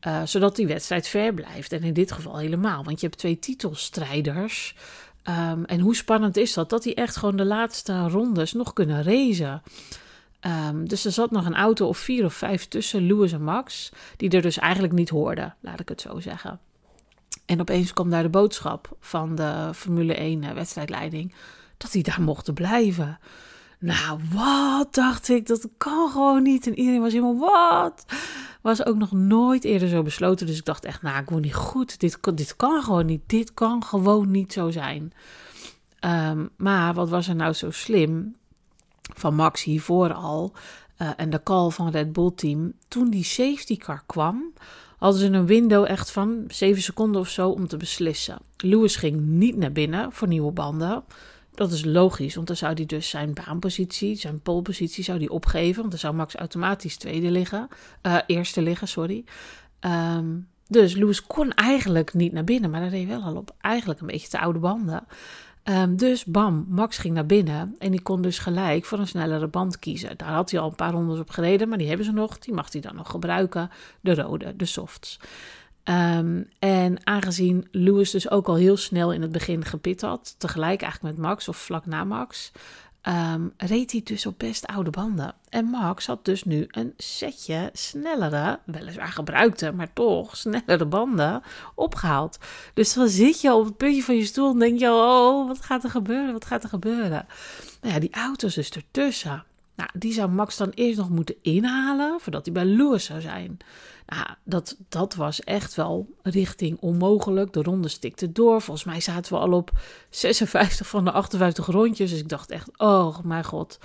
Uh, 0.06 0.22
zodat 0.24 0.56
die 0.56 0.66
wedstrijd 0.66 1.08
ver 1.08 1.34
blijft. 1.34 1.72
En 1.72 1.82
in 1.82 1.92
dit 1.92 2.12
geval 2.12 2.36
helemaal. 2.36 2.84
Want 2.84 3.00
je 3.00 3.06
hebt 3.06 3.18
twee 3.18 3.38
titelstrijders. 3.38 4.74
Um, 5.28 5.64
en 5.64 5.80
hoe 5.80 5.96
spannend 5.96 6.36
is 6.36 6.52
dat? 6.52 6.70
Dat 6.70 6.82
die 6.82 6.94
echt 6.94 7.16
gewoon 7.16 7.36
de 7.36 7.44
laatste 7.44 8.08
rondes 8.08 8.52
nog 8.52 8.72
kunnen 8.72 9.02
racen. 9.02 9.62
Um, 10.68 10.88
dus 10.88 11.04
er 11.04 11.12
zat 11.12 11.30
nog 11.30 11.46
een 11.46 11.54
auto 11.54 11.88
of 11.88 11.98
vier 11.98 12.24
of 12.24 12.34
vijf 12.34 12.68
tussen 12.68 13.06
Lewis 13.06 13.32
en 13.32 13.44
Max. 13.44 13.92
Die 14.16 14.30
er 14.30 14.42
dus 14.42 14.58
eigenlijk 14.58 14.92
niet 14.92 15.08
hoorden, 15.08 15.54
laat 15.60 15.80
ik 15.80 15.88
het 15.88 16.00
zo 16.00 16.20
zeggen. 16.20 16.60
En 17.46 17.60
opeens 17.60 17.92
kwam 17.92 18.10
daar 18.10 18.22
de 18.22 18.28
boodschap 18.28 18.96
van 19.00 19.34
de 19.34 19.70
Formule 19.74 20.14
1 20.14 20.44
eh, 20.44 20.52
wedstrijdleiding. 20.52 21.34
Dat 21.76 21.92
die 21.92 22.02
daar 22.02 22.22
mochten 22.22 22.54
blijven. 22.54 23.18
Nou, 23.78 24.20
wat 24.32 24.94
dacht 24.94 25.28
ik? 25.28 25.46
Dat 25.46 25.68
kan 25.76 26.10
gewoon 26.10 26.42
niet. 26.42 26.66
En 26.66 26.78
iedereen 26.78 27.00
was 27.00 27.12
helemaal, 27.12 27.38
wat? 27.38 28.04
Was 28.62 28.86
ook 28.86 28.96
nog 28.96 29.12
nooit 29.12 29.64
eerder 29.64 29.88
zo 29.88 30.02
besloten. 30.02 30.46
Dus 30.46 30.58
ik 30.58 30.64
dacht 30.64 30.84
echt, 30.84 31.02
nou, 31.02 31.22
ik 31.22 31.30
word 31.30 31.42
niet 31.42 31.54
goed. 31.54 32.00
Dit, 32.00 32.18
dit 32.34 32.56
kan 32.56 32.82
gewoon 32.82 33.06
niet. 33.06 33.22
Dit 33.26 33.54
kan 33.54 33.84
gewoon 33.84 34.30
niet 34.30 34.52
zo 34.52 34.70
zijn. 34.70 35.12
Um, 36.04 36.50
maar 36.56 36.94
wat 36.94 37.08
was 37.08 37.28
er 37.28 37.36
nou 37.36 37.52
zo 37.52 37.70
slim 37.70 38.36
van 39.14 39.34
Max 39.34 39.62
hiervoor 39.62 40.12
al... 40.12 40.52
Uh, 40.98 41.10
en 41.16 41.30
de 41.30 41.42
call 41.42 41.70
van 41.70 41.90
Red 41.90 42.12
Bull 42.12 42.30
team... 42.34 42.72
toen 42.88 43.10
die 43.10 43.24
safety 43.24 43.76
car 43.76 44.02
kwam... 44.06 44.52
hadden 44.98 45.20
ze 45.20 45.26
een 45.26 45.46
window 45.46 45.84
echt 45.88 46.10
van 46.10 46.44
7 46.48 46.82
seconden 46.82 47.20
of 47.20 47.28
zo 47.28 47.48
om 47.48 47.68
te 47.68 47.76
beslissen. 47.76 48.38
Lewis 48.56 48.96
ging 48.96 49.20
niet 49.20 49.56
naar 49.56 49.72
binnen 49.72 50.12
voor 50.12 50.28
nieuwe 50.28 50.52
banden... 50.52 51.04
Dat 51.54 51.72
is 51.72 51.84
logisch, 51.84 52.34
want 52.34 52.46
dan 52.46 52.56
zou 52.56 52.72
hij 52.74 52.86
dus 52.86 53.08
zijn 53.08 53.34
baanpositie, 53.34 54.16
zijn 54.16 54.40
polepositie 54.40 55.04
zou 55.04 55.18
die 55.18 55.30
opgeven. 55.30 55.78
Want 55.78 55.90
dan 55.90 56.00
zou 56.00 56.14
Max 56.14 56.34
automatisch 56.34 56.96
tweede 56.96 57.30
liggen, 57.30 57.68
uh, 58.02 58.18
eerste 58.26 58.62
liggen, 58.62 58.88
sorry. 58.88 59.24
Um, 59.80 60.48
dus 60.68 60.94
Lewis 60.94 61.26
kon 61.26 61.52
eigenlijk 61.52 62.14
niet 62.14 62.32
naar 62.32 62.44
binnen, 62.44 62.70
maar 62.70 62.80
dat 62.80 62.90
reed 62.90 63.08
wel 63.08 63.22
al 63.22 63.36
op 63.36 63.54
eigenlijk 63.60 64.00
een 64.00 64.06
beetje 64.06 64.28
te 64.28 64.40
oude 64.40 64.58
banden. 64.58 65.04
Um, 65.64 65.96
dus 65.96 66.24
bam, 66.24 66.66
Max 66.68 66.98
ging 66.98 67.14
naar 67.14 67.26
binnen 67.26 67.74
en 67.78 67.90
die 67.90 68.02
kon 68.02 68.22
dus 68.22 68.38
gelijk 68.38 68.84
voor 68.84 68.98
een 68.98 69.06
snellere 69.06 69.48
band 69.48 69.78
kiezen. 69.78 70.16
Daar 70.16 70.28
had 70.28 70.50
hij 70.50 70.60
al 70.60 70.68
een 70.68 70.74
paar 70.74 70.92
rondes 70.92 71.18
op 71.18 71.30
gereden, 71.30 71.68
maar 71.68 71.78
die 71.78 71.88
hebben 71.88 72.06
ze 72.06 72.12
nog. 72.12 72.38
Die 72.38 72.54
mag 72.54 72.72
hij 72.72 72.80
dan 72.80 72.94
nog 72.94 73.10
gebruiken, 73.10 73.70
de 74.00 74.14
rode, 74.14 74.56
de 74.56 74.64
softs. 74.64 75.18
Ehm, 75.84 76.42
en 76.58 77.06
aangezien 77.06 77.68
Lewis 77.70 78.10
dus 78.10 78.30
ook 78.30 78.46
al 78.46 78.54
heel 78.54 78.76
snel 78.76 79.12
in 79.12 79.22
het 79.22 79.32
begin 79.32 79.64
gepit 79.64 80.00
had, 80.00 80.34
tegelijk 80.38 80.82
eigenlijk 80.82 81.14
met 81.16 81.26
Max 81.26 81.48
of 81.48 81.56
vlak 81.56 81.86
na 81.86 82.04
Max, 82.04 82.52
um, 83.08 83.52
reed 83.56 83.92
hij 83.92 84.00
dus 84.04 84.26
op 84.26 84.38
best 84.38 84.66
oude 84.66 84.90
banden. 84.90 85.34
En 85.48 85.64
Max 85.64 86.06
had 86.06 86.24
dus 86.24 86.44
nu 86.44 86.64
een 86.68 86.94
setje 86.96 87.70
snellere, 87.72 88.58
weliswaar 88.64 89.12
gebruikte, 89.12 89.72
maar 89.72 89.92
toch 89.92 90.36
snellere 90.36 90.86
banden 90.86 91.42
opgehaald. 91.74 92.38
Dus 92.74 92.94
dan 92.94 93.08
zit 93.08 93.40
je 93.40 93.54
op 93.54 93.64
het 93.64 93.76
puntje 93.76 94.02
van 94.02 94.16
je 94.16 94.24
stoel 94.24 94.52
en 94.52 94.58
denk 94.58 94.78
je, 94.78 94.90
oh, 94.90 95.46
wat 95.46 95.64
gaat 95.64 95.84
er 95.84 95.90
gebeuren, 95.90 96.32
wat 96.32 96.44
gaat 96.44 96.62
er 96.62 96.68
gebeuren? 96.68 97.26
Nou 97.80 97.94
ja, 97.94 98.00
die 98.00 98.14
auto's 98.14 98.54
dus 98.54 98.70
ertussen. 98.70 99.44
Nou, 99.76 99.90
die 99.94 100.12
zou 100.12 100.30
Max 100.30 100.56
dan 100.56 100.70
eerst 100.70 100.98
nog 100.98 101.10
moeten 101.10 101.36
inhalen 101.42 102.20
voordat 102.20 102.44
hij 102.44 102.54
bij 102.54 102.64
Lewis 102.64 103.04
zou 103.04 103.20
zijn. 103.20 103.58
Nou, 104.06 104.26
dat, 104.44 104.76
dat 104.88 105.14
was 105.14 105.40
echt 105.40 105.74
wel 105.74 106.08
richting 106.22 106.78
onmogelijk. 106.80 107.52
De 107.52 107.62
ronde 107.62 107.88
stikte 107.88 108.32
door. 108.32 108.62
Volgens 108.62 108.86
mij 108.86 109.00
zaten 109.00 109.32
we 109.32 109.38
al 109.38 109.52
op 109.52 109.70
56 110.10 110.86
van 110.86 111.04
de 111.04 111.12
58 111.12 111.66
rondjes. 111.66 112.10
Dus 112.10 112.20
ik 112.20 112.28
dacht 112.28 112.50
echt, 112.50 112.68
oh 112.76 113.18
mijn 113.24 113.44
god. 113.44 113.78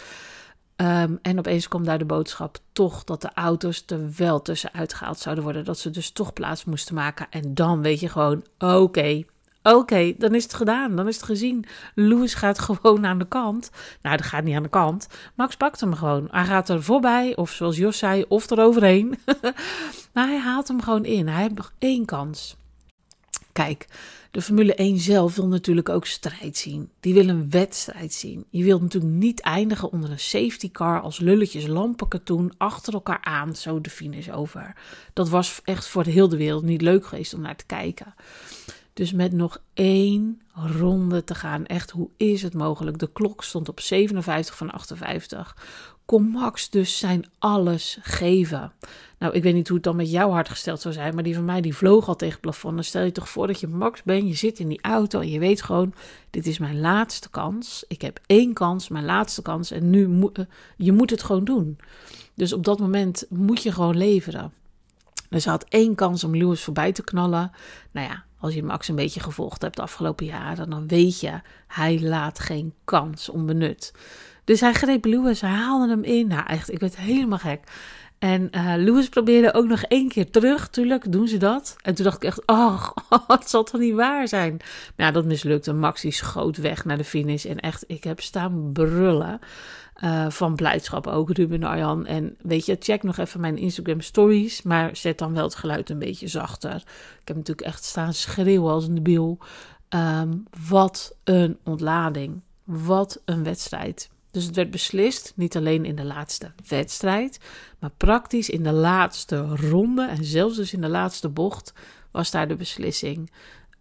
Ehm, 0.76 1.16
en 1.22 1.38
opeens 1.38 1.68
kwam 1.68 1.84
daar 1.84 1.98
de 1.98 2.06
boodschap 2.06 2.58
toch 2.72 3.04
dat 3.04 3.22
de 3.22 3.34
auto's 3.34 3.84
er 3.88 4.12
wel 4.18 4.42
tussenuit 4.42 4.94
gehaald 4.94 5.20
zouden 5.20 5.44
worden. 5.44 5.66
Dat 5.66 5.80
ze 5.80 5.90
dus 5.90 6.12
toch 6.12 6.34
plaats 6.34 6.66
moesten 6.66 6.96
maken. 6.96 7.28
En 7.30 7.54
dan 7.54 7.82
weet 7.82 8.00
je 8.00 8.10
gewoon, 8.10 8.46
oké, 8.58 9.24
Oké, 9.64 10.14
dan 10.18 10.36
is 10.36 10.44
het 10.44 10.54
gedaan. 10.54 10.96
Dan 10.96 11.08
is 11.08 11.16
het 11.16 11.26
gezien. 11.26 11.66
Lewis 11.96 12.34
gaat 12.34 12.60
gewoon 12.68 13.06
aan 13.06 13.20
de 13.20 13.28
kant. 13.28 13.72
Nou, 14.02 14.18
dat 14.18 14.26
gaat 14.26 14.44
niet 14.44 14.56
aan 14.56 14.64
de 14.64 14.70
kant. 14.70 15.08
Max 15.36 15.56
pakt 15.56 15.80
hem 15.80 15.94
gewoon. 15.94 16.28
Hij 16.32 16.46
gaat 16.46 16.70
er 16.70 16.84
voorbij, 16.84 17.36
of 17.36 17.52
zoals 17.52 17.78
Jos 17.78 17.98
zei, 17.98 18.26
of 18.28 18.50
eroverheen. 18.50 19.20
maar 20.14 20.28
hij 20.28 20.40
haalt 20.40 20.68
hem 20.68 20.82
gewoon 20.82 21.06
in. 21.06 21.28
Hij 21.28 21.42
heeft 21.42 21.56
nog 21.56 21.74
één 21.80 22.06
kans. 22.06 22.56
Kijk, 23.52 23.88
de 24.32 24.42
Formule 24.42 24.76
1 24.76 24.98
zelf 24.98 25.36
wil 25.36 25.48
natuurlijk 25.48 25.90
ook 25.90 26.06
strijd 26.06 26.58
zien. 26.58 26.90
Die 27.00 27.14
wil 27.14 27.28
een 27.28 27.50
wedstrijd 27.50 28.14
zien. 28.14 28.46
Je 28.50 28.64
wilt 28.64 28.82
natuurlijk 28.82 29.14
niet 29.14 29.42
eindigen 29.42 29.92
onder 29.92 30.12
een 30.12 30.20
safety 30.20 30.72
car 30.72 31.02
als 31.02 31.20
lulletjes 31.20 31.68
lampenkatoen 31.68 32.54
achter 32.58 32.94
elkaar 32.94 33.22
aan, 33.22 33.56
zo 33.56 33.82
de 33.82 33.90
finish 33.90 34.30
over. 34.30 34.76
Dat 35.14 35.30
was 35.30 35.62
echt 35.64 35.88
voor 35.88 36.04
de 36.04 36.12
hele 36.12 36.38
wereld 36.38 36.64
niet 36.64 36.82
leuk 36.82 37.06
geweest 37.06 37.34
om 37.34 37.42
naar 37.42 37.56
te 37.56 37.66
kijken. 37.66 38.14
Dus 38.98 39.14
met 39.14 39.32
nog 39.32 39.62
één 39.74 40.42
ronde 40.54 41.24
te 41.24 41.36
gaan. 41.36 41.66
Echt, 41.66 41.92
hoe 41.92 42.10
is 42.18 42.42
het 42.42 42.54
mogelijk? 42.54 43.00
De 43.00 43.12
klok 43.12 43.44
stond 43.44 43.70
op 43.70 43.80
57 43.80 44.58
van 44.58 44.72
58. 44.72 45.58
Kon 46.06 46.24
Max 46.24 46.70
dus 46.70 46.98
zijn 46.98 47.26
alles 47.40 47.98
geven? 48.02 48.72
Nou, 49.20 49.34
ik 49.34 49.44
weet 49.44 49.54
niet 49.54 49.68
hoe 49.68 49.76
het 49.76 49.86
dan 49.86 49.96
met 49.96 50.12
jou 50.12 50.32
hart 50.32 50.50
gesteld 50.50 50.82
zou 50.82 50.94
zijn, 50.94 51.14
maar 51.14 51.24
die 51.24 51.36
van 51.36 51.46
mij 51.46 51.62
die 51.62 51.76
vloog 51.76 52.08
al 52.08 52.16
tegen 52.16 52.34
het 52.34 52.42
plafond. 52.42 52.76
Dan 52.76 52.84
stel 52.84 53.04
je 53.04 53.12
toch 53.12 53.30
voor 53.30 53.48
dat 53.48 53.60
je 53.60 53.68
Max 53.68 54.04
bent, 54.04 54.28
je 54.28 54.36
zit 54.36 54.60
in 54.60 54.68
die 54.68 54.82
auto 54.82 55.20
en 55.20 55.30
je 55.30 55.40
weet 55.40 55.62
gewoon, 55.62 55.94
dit 56.30 56.48
is 56.48 56.58
mijn 56.58 56.80
laatste 56.80 57.30
kans. 57.30 57.86
Ik 57.88 58.02
heb 58.02 58.20
één 58.26 58.54
kans, 58.54 58.90
mijn 58.90 59.06
laatste 59.06 59.42
kans 59.42 59.72
en 59.72 59.90
nu 59.90 60.08
moet 60.08 60.46
je 60.78 60.92
moet 60.92 61.10
het 61.10 61.24
gewoon 61.24 61.44
doen. 61.44 61.78
Dus 62.34 62.54
op 62.54 62.64
dat 62.64 62.80
moment 62.80 63.26
moet 63.30 63.64
je 63.64 63.72
gewoon 63.72 63.98
leveren. 63.98 64.54
Dus 65.30 65.44
hij 65.44 65.54
had 65.54 65.66
één 65.70 65.96
kans 65.96 66.24
om 66.24 66.36
Lewis 66.36 66.64
voorbij 66.64 66.92
te 66.92 67.04
knallen. 67.04 67.52
Nou 67.92 68.08
ja, 68.08 68.26
als 68.40 68.54
je 68.54 68.64
Max 68.64 68.88
een 68.88 68.96
beetje 68.96 69.20
gevolgd 69.20 69.62
hebt 69.62 69.76
de 69.76 69.82
afgelopen 69.82 70.26
jaren, 70.26 70.70
dan 70.70 70.88
weet 70.88 71.20
je, 71.20 71.42
hij 71.68 72.02
laat 72.02 72.40
geen 72.40 72.74
kans 72.84 73.30
onbenut. 73.30 73.94
Dus 74.44 74.60
hij 74.60 74.74
greep 74.74 75.06
Lewis, 75.06 75.42
hij 75.42 75.50
haalde 75.50 75.90
hem 75.90 76.04
in. 76.04 76.28
Nou, 76.28 76.46
echt, 76.46 76.72
ik 76.72 76.80
werd 76.80 76.98
helemaal 76.98 77.38
gek. 77.38 77.62
En 78.20 78.50
uh, 78.52 78.74
Lewis 78.78 79.10
probeerde 79.10 79.54
ook 79.54 79.68
nog 79.68 79.82
één 79.82 80.08
keer 80.10 80.32
terug. 80.32 80.70
Tuurlijk 80.70 81.12
doen 81.12 81.28
ze 81.28 81.38
dat. 81.38 81.76
En 81.82 81.96
toen 81.96 82.04
dacht 82.06 82.16
ik 82.16 82.24
echt, 82.24 82.42
oh, 82.46 82.90
het 83.28 83.50
zal 83.50 83.64
toch 83.64 83.80
niet 83.80 83.94
waar 83.94 84.28
zijn. 84.28 84.58
Ja, 84.96 85.12
dat 85.12 85.26
mislukte. 85.26 85.74
Max 85.74 86.02
die 86.02 86.12
schoot 86.12 86.58
weg 86.58 86.86
naar 86.86 86.98
de 86.98 87.04
finish. 87.04 87.46
En 87.46 87.60
echt, 87.60 87.84
ik 87.88 88.04
heb 88.04 88.22
staan 88.22 88.70
brullen. 88.74 89.40
Uh, 90.04 90.30
van 90.30 90.56
blijdschap 90.56 91.08
ook, 91.08 91.32
Ruben 91.32 91.64
Arjan. 91.64 92.06
En 92.06 92.36
weet 92.42 92.66
je, 92.66 92.78
check 92.80 93.04
nog 93.04 93.18
even 93.18 93.40
mijn 93.40 93.58
Instagram 93.58 94.02
stories. 94.02 94.62
Maar 94.62 94.96
zet 94.96 95.18
dan 95.18 95.34
wel 95.34 95.44
het 95.44 95.56
geluid 95.56 95.90
een 95.90 96.00
beetje 96.00 96.28
zachter. 96.28 96.76
Ik 97.22 97.28
heb 97.28 97.36
natuurlijk 97.36 97.68
echt 97.68 97.84
staan 97.84 98.14
schreeuwen 98.14 98.72
als 98.72 98.88
een 98.88 98.96
debiel. 98.96 99.38
Um, 99.90 100.44
wat 100.68 101.16
een 101.24 101.58
ontlading. 101.64 102.42
Wat 102.64 103.22
een 103.26 103.44
wedstrijd. 103.44 104.10
Dus 104.32 104.46
het 104.46 104.56
werd 104.56 104.72
beslist, 104.72 105.34
niet 105.36 105.58
alleen 105.58 105.86
in 105.86 105.96
de 105.96 106.04
laatste 106.04 106.52
wedstrijd, 106.68 107.40
maar 107.80 107.92
praktisch 107.98 108.50
in 108.50 108.64
de 108.64 108.72
laatste 108.72 109.56
ronde 109.56 110.08
en 110.08 110.24
zelfs 110.24 110.56
dus 110.56 110.74
in 110.74 110.82
de 110.82 110.90
laatste 110.90 111.30
bocht 111.30 111.74
was 112.12 112.32
daar 112.32 112.48
de 112.48 112.56
beslissing. 112.56 113.32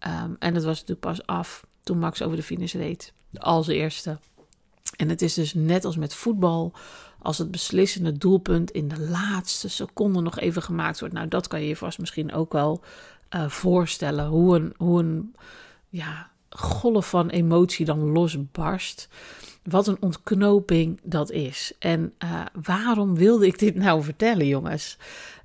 Um, 0.07 0.35
en 0.39 0.53
het 0.53 0.63
was 0.63 0.79
natuurlijk 0.79 0.99
pas 0.99 1.25
af 1.25 1.65
toen 1.83 1.99
Max 1.99 2.21
over 2.21 2.37
de 2.37 2.43
finish 2.43 2.73
reed, 2.73 3.13
als 3.33 3.67
eerste. 3.67 4.19
En 4.97 5.09
het 5.09 5.21
is 5.21 5.33
dus 5.33 5.53
net 5.53 5.85
als 5.85 5.97
met 5.97 6.13
voetbal, 6.13 6.73
als 7.21 7.37
het 7.37 7.51
beslissende 7.51 8.17
doelpunt 8.17 8.71
in 8.71 8.87
de 8.87 8.99
laatste 8.99 9.69
seconde 9.69 10.21
nog 10.21 10.39
even 10.39 10.61
gemaakt 10.61 10.99
wordt. 10.99 11.13
Nou, 11.13 11.27
dat 11.27 11.47
kan 11.47 11.61
je 11.61 11.67
je 11.67 11.75
vast 11.75 11.99
misschien 11.99 12.33
ook 12.33 12.53
wel 12.53 12.83
uh, 13.35 13.49
voorstellen, 13.49 14.25
hoe 14.25 14.55
een, 14.55 14.73
hoe 14.77 14.99
een 14.99 15.35
ja, 15.89 16.29
golf 16.49 17.09
van 17.09 17.29
emotie 17.29 17.85
dan 17.85 18.11
losbarst. 18.11 19.09
Wat 19.63 19.87
een 19.87 20.01
ontknoping 20.01 20.99
dat 21.03 21.31
is. 21.31 21.73
En 21.79 22.13
uh, 22.23 22.41
waarom 22.63 23.15
wilde 23.15 23.45
ik 23.45 23.59
dit 23.59 23.75
nou 23.75 24.03
vertellen, 24.03 24.47
jongens? 24.47 24.97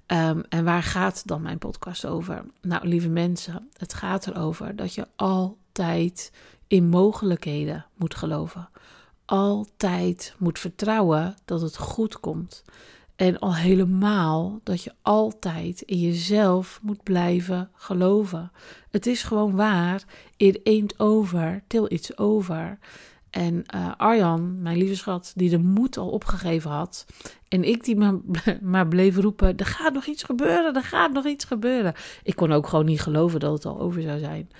Um, 0.06 0.42
en 0.48 0.64
waar 0.64 0.82
gaat 0.82 1.26
dan 1.26 1.42
mijn 1.42 1.58
podcast 1.58 2.06
over? 2.06 2.44
Nou, 2.60 2.88
lieve 2.88 3.08
mensen, 3.08 3.68
het 3.76 3.94
gaat 3.94 4.26
erover 4.26 4.76
dat 4.76 4.94
je 4.94 5.06
altijd 5.16 6.32
in 6.66 6.88
mogelijkheden 6.88 7.86
moet 7.96 8.14
geloven. 8.14 8.68
Altijd 9.32 10.34
moet 10.38 10.58
vertrouwen 10.58 11.34
dat 11.44 11.60
het 11.60 11.76
goed 11.76 12.20
komt. 12.20 12.64
En 13.16 13.38
al 13.38 13.54
helemaal 13.54 14.60
dat 14.62 14.82
je 14.82 14.92
altijd 15.02 15.80
in 15.80 15.98
jezelf 15.98 16.80
moet 16.82 17.02
blijven 17.02 17.70
geloven. 17.74 18.52
Het 18.90 19.06
is 19.06 19.22
gewoon 19.22 19.56
waar. 19.56 20.04
It 20.36 20.60
ain't 20.64 21.00
over 21.00 21.62
till 21.66 21.84
it's 21.88 22.16
over. 22.16 22.78
En 23.30 23.64
uh, 23.74 23.92
Arjan, 23.96 24.62
mijn 24.62 24.76
lieve 24.76 24.96
schat, 24.96 25.32
die 25.36 25.50
de 25.50 25.58
moed 25.58 25.96
al 25.96 26.08
opgegeven 26.08 26.70
had. 26.70 27.06
En 27.48 27.64
ik 27.64 27.84
die 27.84 27.96
maar, 27.96 28.14
maar 28.60 28.88
bleef 28.88 29.16
roepen: 29.16 29.56
er 29.56 29.66
gaat 29.66 29.92
nog 29.92 30.06
iets 30.06 30.22
gebeuren, 30.22 30.74
er 30.74 30.84
gaat 30.84 31.12
nog 31.12 31.26
iets 31.26 31.44
gebeuren. 31.44 31.94
Ik 32.22 32.36
kon 32.36 32.52
ook 32.52 32.66
gewoon 32.66 32.84
niet 32.84 33.02
geloven 33.02 33.40
dat 33.40 33.52
het 33.52 33.64
al 33.64 33.80
over 33.80 34.02
zou 34.02 34.18
zijn. 34.18 34.50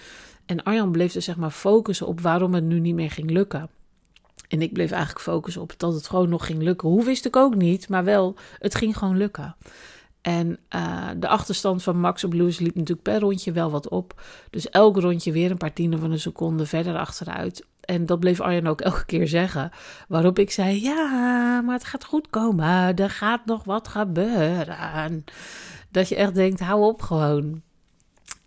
En 0.47 0.62
Arjan 0.62 0.93
bleef 0.93 1.12
dus 1.12 1.25
zeg 1.25 1.37
maar 1.37 1.50
focussen 1.50 2.07
op 2.07 2.21
waarom 2.21 2.55
het 2.55 2.64
nu 2.64 2.81
niet 2.81 2.95
meer 2.95 3.11
ging 3.11 3.31
lukken. 3.31 3.71
En 4.52 4.62
ik 4.62 4.73
bleef 4.73 4.90
eigenlijk 4.90 5.25
focussen 5.25 5.62
op 5.62 5.75
dat 5.76 5.94
het 5.94 6.09
gewoon 6.09 6.28
nog 6.28 6.47
ging 6.47 6.62
lukken. 6.62 6.88
Hoe 6.88 7.04
wist 7.04 7.25
ik 7.25 7.37
ook 7.37 7.54
niet, 7.54 7.88
maar 7.88 8.04
wel, 8.04 8.37
het 8.59 8.75
ging 8.75 8.99
gewoon 8.99 9.16
lukken. 9.16 9.56
En 10.21 10.59
uh, 10.75 11.09
de 11.16 11.28
achterstand 11.28 11.82
van 11.82 12.00
Max 12.00 12.25
op 12.25 12.32
Lewis 12.32 12.59
liep 12.59 12.75
natuurlijk 12.75 13.02
per 13.02 13.21
rondje 13.21 13.52
wel 13.52 13.71
wat 13.71 13.88
op. 13.88 14.23
Dus 14.50 14.71
elk 14.71 14.97
rondje 14.97 15.32
weer 15.32 15.50
een 15.50 15.56
paar 15.56 15.73
tienden 15.73 16.00
van 16.00 16.11
een 16.11 16.21
seconde 16.21 16.66
verder 16.66 16.97
achteruit. 16.99 17.66
En 17.80 18.06
dat 18.06 18.21
bleef 18.21 18.40
Arjen 18.40 18.66
ook 18.66 18.80
elke 18.80 19.04
keer 19.04 19.28
zeggen. 19.28 19.71
Waarop 20.09 20.38
ik 20.38 20.50
zei: 20.50 20.82
Ja, 20.82 21.61
maar 21.61 21.75
het 21.75 21.85
gaat 21.85 22.04
goed 22.04 22.30
komen. 22.30 22.97
Er 22.97 23.11
gaat 23.11 23.44
nog 23.44 23.64
wat 23.64 23.88
gebeuren. 23.88 25.25
Dat 25.90 26.09
je 26.09 26.16
echt 26.16 26.35
denkt: 26.35 26.61
hou 26.61 26.82
op 26.82 27.02
gewoon. 27.02 27.62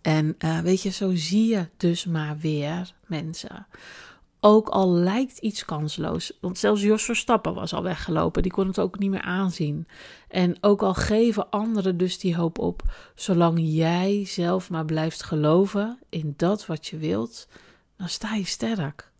En 0.02 0.36
uh, 0.44 0.58
weet 0.58 0.82
je, 0.82 0.90
zo 0.90 1.10
zie 1.14 1.48
je 1.48 1.68
dus 1.76 2.04
maar 2.04 2.36
weer 2.38 2.92
mensen. 3.06 3.66
Ook 4.48 4.68
al 4.68 4.92
lijkt 4.92 5.38
iets 5.38 5.64
kansloos. 5.64 6.32
Want 6.40 6.58
zelfs 6.58 6.82
Jos 6.82 7.04
Verstappen 7.04 7.54
was 7.54 7.74
al 7.74 7.82
weggelopen. 7.82 8.42
Die 8.42 8.52
kon 8.52 8.66
het 8.66 8.78
ook 8.78 8.98
niet 8.98 9.10
meer 9.10 9.22
aanzien. 9.22 9.88
En 10.28 10.56
ook 10.60 10.82
al 10.82 10.94
geven 10.94 11.50
anderen 11.50 11.96
dus 11.96 12.18
die 12.18 12.36
hoop 12.36 12.58
op. 12.58 12.82
Zolang 13.14 13.58
jij 13.62 14.24
zelf 14.26 14.70
maar 14.70 14.84
blijft 14.84 15.22
geloven 15.22 15.98
in 16.08 16.34
dat 16.36 16.66
wat 16.66 16.86
je 16.86 16.96
wilt, 16.96 17.48
dan 17.96 18.08
sta 18.08 18.34
je 18.34 18.44
sterk. 18.44 19.10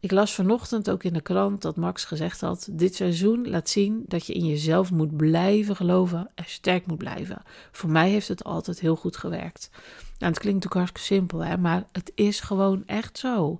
Ik 0.00 0.10
las 0.10 0.34
vanochtend 0.34 0.90
ook 0.90 1.04
in 1.04 1.12
de 1.12 1.20
krant 1.20 1.62
dat 1.62 1.76
Max 1.76 2.04
gezegd 2.04 2.40
had: 2.40 2.68
Dit 2.70 2.94
seizoen 2.94 3.48
laat 3.48 3.68
zien 3.68 4.04
dat 4.06 4.26
je 4.26 4.32
in 4.32 4.46
jezelf 4.46 4.90
moet 4.90 5.16
blijven 5.16 5.76
geloven 5.76 6.30
en 6.34 6.44
sterk 6.46 6.86
moet 6.86 6.98
blijven. 6.98 7.42
Voor 7.72 7.90
mij 7.90 8.10
heeft 8.10 8.28
het 8.28 8.44
altijd 8.44 8.80
heel 8.80 8.96
goed 8.96 9.16
gewerkt. 9.16 9.70
Nou, 10.18 10.32
het 10.32 10.40
klinkt 10.40 10.64
natuurlijk 10.64 10.74
hartstikke 10.74 11.14
simpel, 11.14 11.44
hè, 11.44 11.58
maar 11.58 11.84
het 11.92 12.12
is 12.14 12.40
gewoon 12.40 12.82
echt 12.86 13.18
zo. 13.18 13.58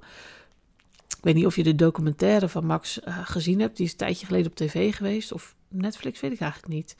Ik 1.20 1.26
weet 1.26 1.34
niet 1.34 1.46
of 1.46 1.56
je 1.56 1.62
de 1.62 1.74
documentaire 1.74 2.48
van 2.48 2.66
Max 2.66 3.00
uh, 3.04 3.18
gezien 3.22 3.60
hebt. 3.60 3.76
Die 3.76 3.86
is 3.86 3.92
een 3.92 3.98
tijdje 3.98 4.26
geleden 4.26 4.50
op 4.50 4.56
tv 4.56 4.94
geweest. 4.96 5.32
Of 5.32 5.54
Netflix, 5.68 6.20
weet 6.20 6.32
ik 6.32 6.40
eigenlijk 6.40 6.72
niet. 6.72 6.96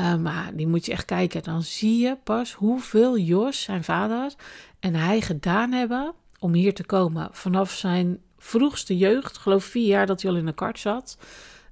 Uh, 0.00 0.16
maar 0.16 0.56
die 0.56 0.66
moet 0.66 0.86
je 0.86 0.92
echt 0.92 1.04
kijken. 1.04 1.42
Dan 1.42 1.62
zie 1.62 1.98
je 1.98 2.16
pas 2.24 2.52
hoeveel 2.52 3.18
Jos, 3.18 3.62
zijn 3.62 3.84
vader, 3.84 4.34
en 4.80 4.94
hij 4.94 5.20
gedaan 5.20 5.72
hebben 5.72 6.12
om 6.38 6.52
hier 6.52 6.74
te 6.74 6.84
komen. 6.84 7.28
Vanaf 7.32 7.72
zijn 7.72 8.20
vroegste 8.38 8.96
jeugd, 8.96 9.38
geloof 9.38 9.64
vier 9.64 9.86
jaar 9.86 10.06
dat 10.06 10.22
hij 10.22 10.30
al 10.30 10.36
in 10.36 10.46
de 10.46 10.52
kart 10.52 10.78
zat, 10.78 11.18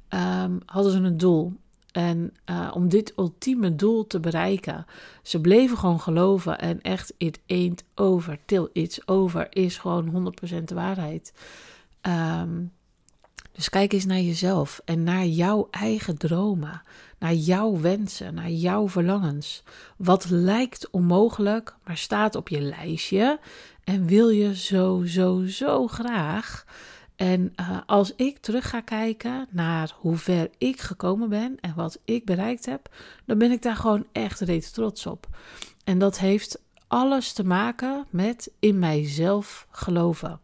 um, 0.08 0.58
hadden 0.66 0.92
ze 0.92 0.98
een 0.98 1.16
doel. 1.16 1.52
En 1.92 2.32
uh, 2.50 2.70
om 2.74 2.88
dit 2.88 3.12
ultieme 3.16 3.74
doel 3.74 4.06
te 4.06 4.20
bereiken. 4.20 4.86
Ze 5.22 5.40
bleven 5.40 5.78
gewoon 5.78 6.00
geloven. 6.00 6.58
En 6.58 6.82
echt, 6.82 7.14
it 7.16 7.40
ain't 7.46 7.84
over 7.94 8.38
till 8.44 8.68
it's 8.72 9.00
over 9.04 9.46
is 9.50 9.78
gewoon 9.78 10.34
100% 10.60 10.64
de 10.64 10.74
waarheid. 10.74 11.32
Um, 12.06 12.72
dus 13.56 13.68
kijk 13.68 13.92
eens 13.92 14.04
naar 14.04 14.20
jezelf 14.20 14.80
en 14.84 15.02
naar 15.02 15.26
jouw 15.26 15.68
eigen 15.70 16.18
dromen, 16.18 16.82
naar 17.18 17.34
jouw 17.34 17.80
wensen, 17.80 18.34
naar 18.34 18.50
jouw 18.50 18.88
verlangens. 18.88 19.62
Wat 19.96 20.30
lijkt 20.30 20.90
onmogelijk, 20.90 21.76
maar 21.84 21.96
staat 21.96 22.34
op 22.34 22.48
je 22.48 22.60
lijstje 22.60 23.40
en 23.84 24.06
wil 24.06 24.28
je 24.28 24.56
zo, 24.56 25.02
zo, 25.04 25.46
zo 25.46 25.86
graag. 25.86 26.64
En 27.16 27.52
uh, 27.60 27.78
als 27.86 28.14
ik 28.16 28.38
terug 28.38 28.68
ga 28.68 28.80
kijken 28.80 29.46
naar 29.50 29.94
hoe 29.98 30.16
ver 30.16 30.50
ik 30.58 30.80
gekomen 30.80 31.28
ben 31.28 31.56
en 31.60 31.72
wat 31.76 31.98
ik 32.04 32.24
bereikt 32.24 32.66
heb, 32.66 32.94
dan 33.24 33.38
ben 33.38 33.50
ik 33.50 33.62
daar 33.62 33.76
gewoon 33.76 34.06
echt 34.12 34.40
reeds 34.40 34.70
trots 34.70 35.06
op. 35.06 35.26
En 35.84 35.98
dat 35.98 36.18
heeft 36.18 36.60
alles 36.86 37.32
te 37.32 37.44
maken 37.44 38.06
met 38.10 38.50
in 38.58 38.78
mijzelf 38.78 39.66
geloven 39.70 40.40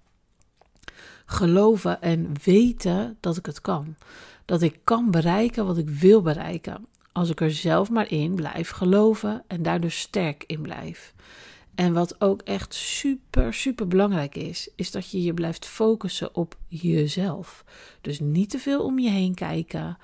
geloven 1.32 2.02
en 2.02 2.32
weten 2.44 3.16
dat 3.20 3.36
ik 3.36 3.46
het 3.46 3.60
kan. 3.60 3.96
Dat 4.44 4.62
ik 4.62 4.80
kan 4.84 5.10
bereiken 5.10 5.66
wat 5.66 5.78
ik 5.78 5.88
wil 5.88 6.22
bereiken. 6.22 6.86
Als 7.12 7.30
ik 7.30 7.40
er 7.40 7.52
zelf 7.52 7.90
maar 7.90 8.10
in 8.10 8.34
blijf 8.34 8.70
geloven 8.70 9.42
en 9.46 9.62
daar 9.62 9.80
dus 9.80 10.00
sterk 10.00 10.44
in 10.46 10.60
blijf. 10.60 11.14
En 11.74 11.92
wat 11.92 12.20
ook 12.20 12.42
echt 12.42 12.74
super, 12.74 13.54
super 13.54 13.88
belangrijk 13.88 14.36
is, 14.36 14.70
is 14.76 14.90
dat 14.90 15.10
je 15.10 15.22
je 15.22 15.34
blijft 15.34 15.66
focussen 15.66 16.34
op 16.34 16.56
jezelf. 16.68 17.64
Dus 18.00 18.20
niet 18.20 18.50
te 18.50 18.58
veel 18.58 18.84
om 18.84 18.98
je 18.98 19.10
heen 19.10 19.34
kijken. 19.34 19.98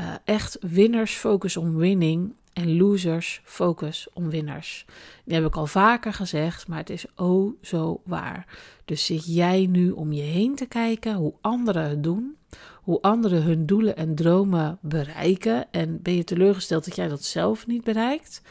Uh, 0.00 0.14
echt 0.24 0.58
winners 0.60 1.12
focus 1.12 1.56
on 1.56 1.76
winning 1.76 2.34
en 2.52 2.76
losers 2.76 3.40
focus 3.44 4.08
on 4.12 4.30
winners. 4.30 4.84
Die 5.24 5.34
heb 5.34 5.46
ik 5.46 5.56
al 5.56 5.66
vaker 5.66 6.12
gezegd, 6.12 6.68
maar 6.68 6.78
het 6.78 6.90
is 6.90 7.04
oh 7.16 7.54
zo 7.62 8.00
waar. 8.04 8.46
Dus 8.84 9.04
zit 9.04 9.34
jij 9.34 9.66
nu 9.66 9.90
om 9.90 10.12
je 10.12 10.22
heen 10.22 10.54
te 10.54 10.66
kijken 10.66 11.14
hoe 11.14 11.34
anderen 11.40 11.88
het 11.88 12.02
doen, 12.02 12.36
hoe 12.82 13.00
anderen 13.00 13.42
hun 13.42 13.66
doelen 13.66 13.96
en 13.96 14.14
dromen 14.14 14.78
bereiken 14.80 15.72
en 15.72 16.02
ben 16.02 16.14
je 16.14 16.24
teleurgesteld 16.24 16.84
dat 16.84 16.96
jij 16.96 17.08
dat 17.08 17.24
zelf 17.24 17.66
niet 17.66 17.84
bereikt? 17.84 18.42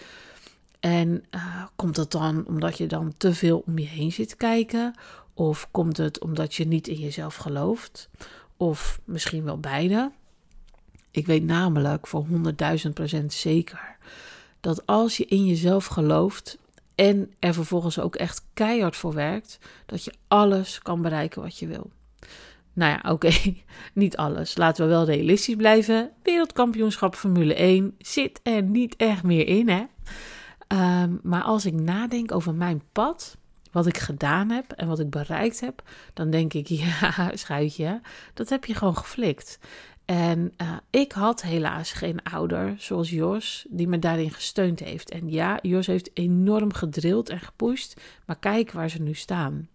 En 0.79 1.23
uh, 1.35 1.65
komt 1.75 1.95
dat 1.95 2.11
dan 2.11 2.47
omdat 2.47 2.77
je 2.77 2.87
dan 2.87 3.13
te 3.17 3.33
veel 3.33 3.63
om 3.65 3.77
je 3.77 3.85
heen 3.85 4.11
zit 4.11 4.29
te 4.29 4.35
kijken? 4.35 4.93
Of 5.33 5.67
komt 5.71 5.97
het 5.97 6.19
omdat 6.19 6.55
je 6.55 6.67
niet 6.67 6.87
in 6.87 6.99
jezelf 6.99 7.35
gelooft? 7.35 8.09
Of 8.57 8.99
misschien 9.05 9.43
wel 9.43 9.59
beide? 9.59 10.11
Ik 11.11 11.25
weet 11.25 11.43
namelijk 11.43 12.07
voor 12.07 12.25
100.000% 13.19 13.25
zeker 13.25 13.97
dat 14.59 14.85
als 14.85 15.17
je 15.17 15.25
in 15.25 15.45
jezelf 15.45 15.85
gelooft 15.85 16.57
en 16.95 17.33
er 17.39 17.53
vervolgens 17.53 17.99
ook 17.99 18.15
echt 18.15 18.45
keihard 18.53 18.95
voor 18.95 19.13
werkt, 19.13 19.59
dat 19.85 20.03
je 20.03 20.13
alles 20.27 20.79
kan 20.79 21.01
bereiken 21.01 21.41
wat 21.41 21.57
je 21.57 21.67
wil. 21.67 21.91
Nou 22.73 22.91
ja, 22.91 23.09
oké, 23.13 23.31
niet 23.93 24.17
alles. 24.17 24.57
Laten 24.57 24.83
we 24.83 24.91
wel 24.91 25.05
realistisch 25.05 25.55
blijven. 25.55 26.11
Wereldkampioenschap 26.23 27.15
Formule 27.15 27.53
1 27.53 27.95
zit 27.97 28.39
er 28.43 28.63
niet 28.63 28.95
echt 28.95 29.23
meer 29.23 29.47
in, 29.47 29.69
hè? 29.69 29.83
Um, 31.03 31.19
maar 31.23 31.43
als 31.43 31.65
ik 31.65 31.73
nadenk 31.73 32.31
over 32.31 32.53
mijn 32.53 32.83
pad, 32.91 33.37
wat 33.71 33.85
ik 33.85 33.97
gedaan 33.97 34.49
heb 34.49 34.71
en 34.71 34.87
wat 34.87 34.99
ik 34.99 35.09
bereikt 35.09 35.59
heb, 35.59 35.83
dan 36.13 36.29
denk 36.29 36.53
ik, 36.53 36.67
ja, 36.83 37.31
schuitje, 37.33 38.01
dat 38.33 38.49
heb 38.49 38.65
je 38.65 38.73
gewoon 38.73 38.97
geflikt. 38.97 39.59
En 40.09 40.53
uh, 40.61 40.77
ik 40.89 41.11
had 41.11 41.41
helaas 41.41 41.91
geen 41.91 42.23
ouder 42.23 42.75
zoals 42.77 43.09
Jos, 43.09 43.65
die 43.69 43.87
me 43.87 43.99
daarin 43.99 44.31
gesteund 44.31 44.79
heeft. 44.79 45.09
En 45.09 45.29
ja, 45.29 45.59
Jos 45.61 45.87
heeft 45.87 46.09
enorm 46.13 46.73
gedrild 46.73 47.29
en 47.29 47.39
gepusht, 47.39 48.01
maar 48.25 48.39
kijk 48.39 48.71
waar 48.71 48.89
ze 48.89 49.01
nu 49.01 49.13
staan. 49.13 49.69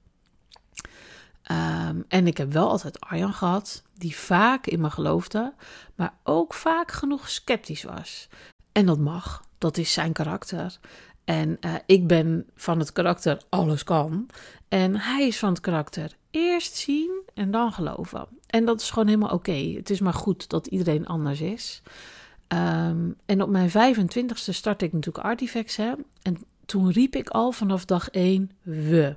Um, 1.50 2.04
en 2.08 2.26
ik 2.26 2.36
heb 2.36 2.52
wel 2.52 2.68
altijd 2.68 3.00
Arjan 3.00 3.32
gehad, 3.32 3.82
die 3.98 4.16
vaak 4.16 4.66
in 4.66 4.80
me 4.80 4.90
geloofde, 4.90 5.54
maar 5.94 6.14
ook 6.22 6.54
vaak 6.54 6.92
genoeg 6.92 7.28
sceptisch 7.28 7.82
was. 7.82 8.28
En 8.72 8.86
dat 8.86 8.98
mag, 8.98 9.44
dat 9.58 9.76
is 9.76 9.92
zijn 9.92 10.12
karakter. 10.12 10.78
En 11.24 11.56
uh, 11.60 11.74
ik 11.86 12.06
ben 12.06 12.46
van 12.54 12.78
het 12.78 12.92
karakter 12.92 13.42
alles 13.48 13.84
kan. 13.84 14.28
En 14.68 14.96
hij 14.96 15.26
is 15.26 15.38
van 15.38 15.48
het 15.48 15.60
karakter 15.60 16.16
eerst 16.30 16.76
zien 16.76 17.23
en 17.34 17.50
dan 17.50 17.72
geloven. 17.72 18.26
En 18.46 18.64
dat 18.64 18.80
is 18.80 18.90
gewoon 18.90 19.08
helemaal 19.08 19.34
oké. 19.34 19.52
Het 19.52 19.90
is 19.90 20.00
maar 20.00 20.14
goed 20.14 20.48
dat 20.48 20.66
iedereen 20.66 21.06
anders 21.06 21.40
is. 21.40 21.82
Um, 22.48 23.16
en 23.26 23.42
op 23.42 23.48
mijn 23.48 23.70
25ste 23.70 24.50
startte 24.50 24.84
ik 24.84 24.92
natuurlijk 24.92 25.24
Artifacts. 25.24 25.76
Hè? 25.76 25.92
En 26.22 26.36
toen 26.66 26.90
riep 26.90 27.16
ik 27.16 27.28
al 27.28 27.52
vanaf 27.52 27.84
dag 27.84 28.10
1 28.10 28.50
we. 28.62 29.16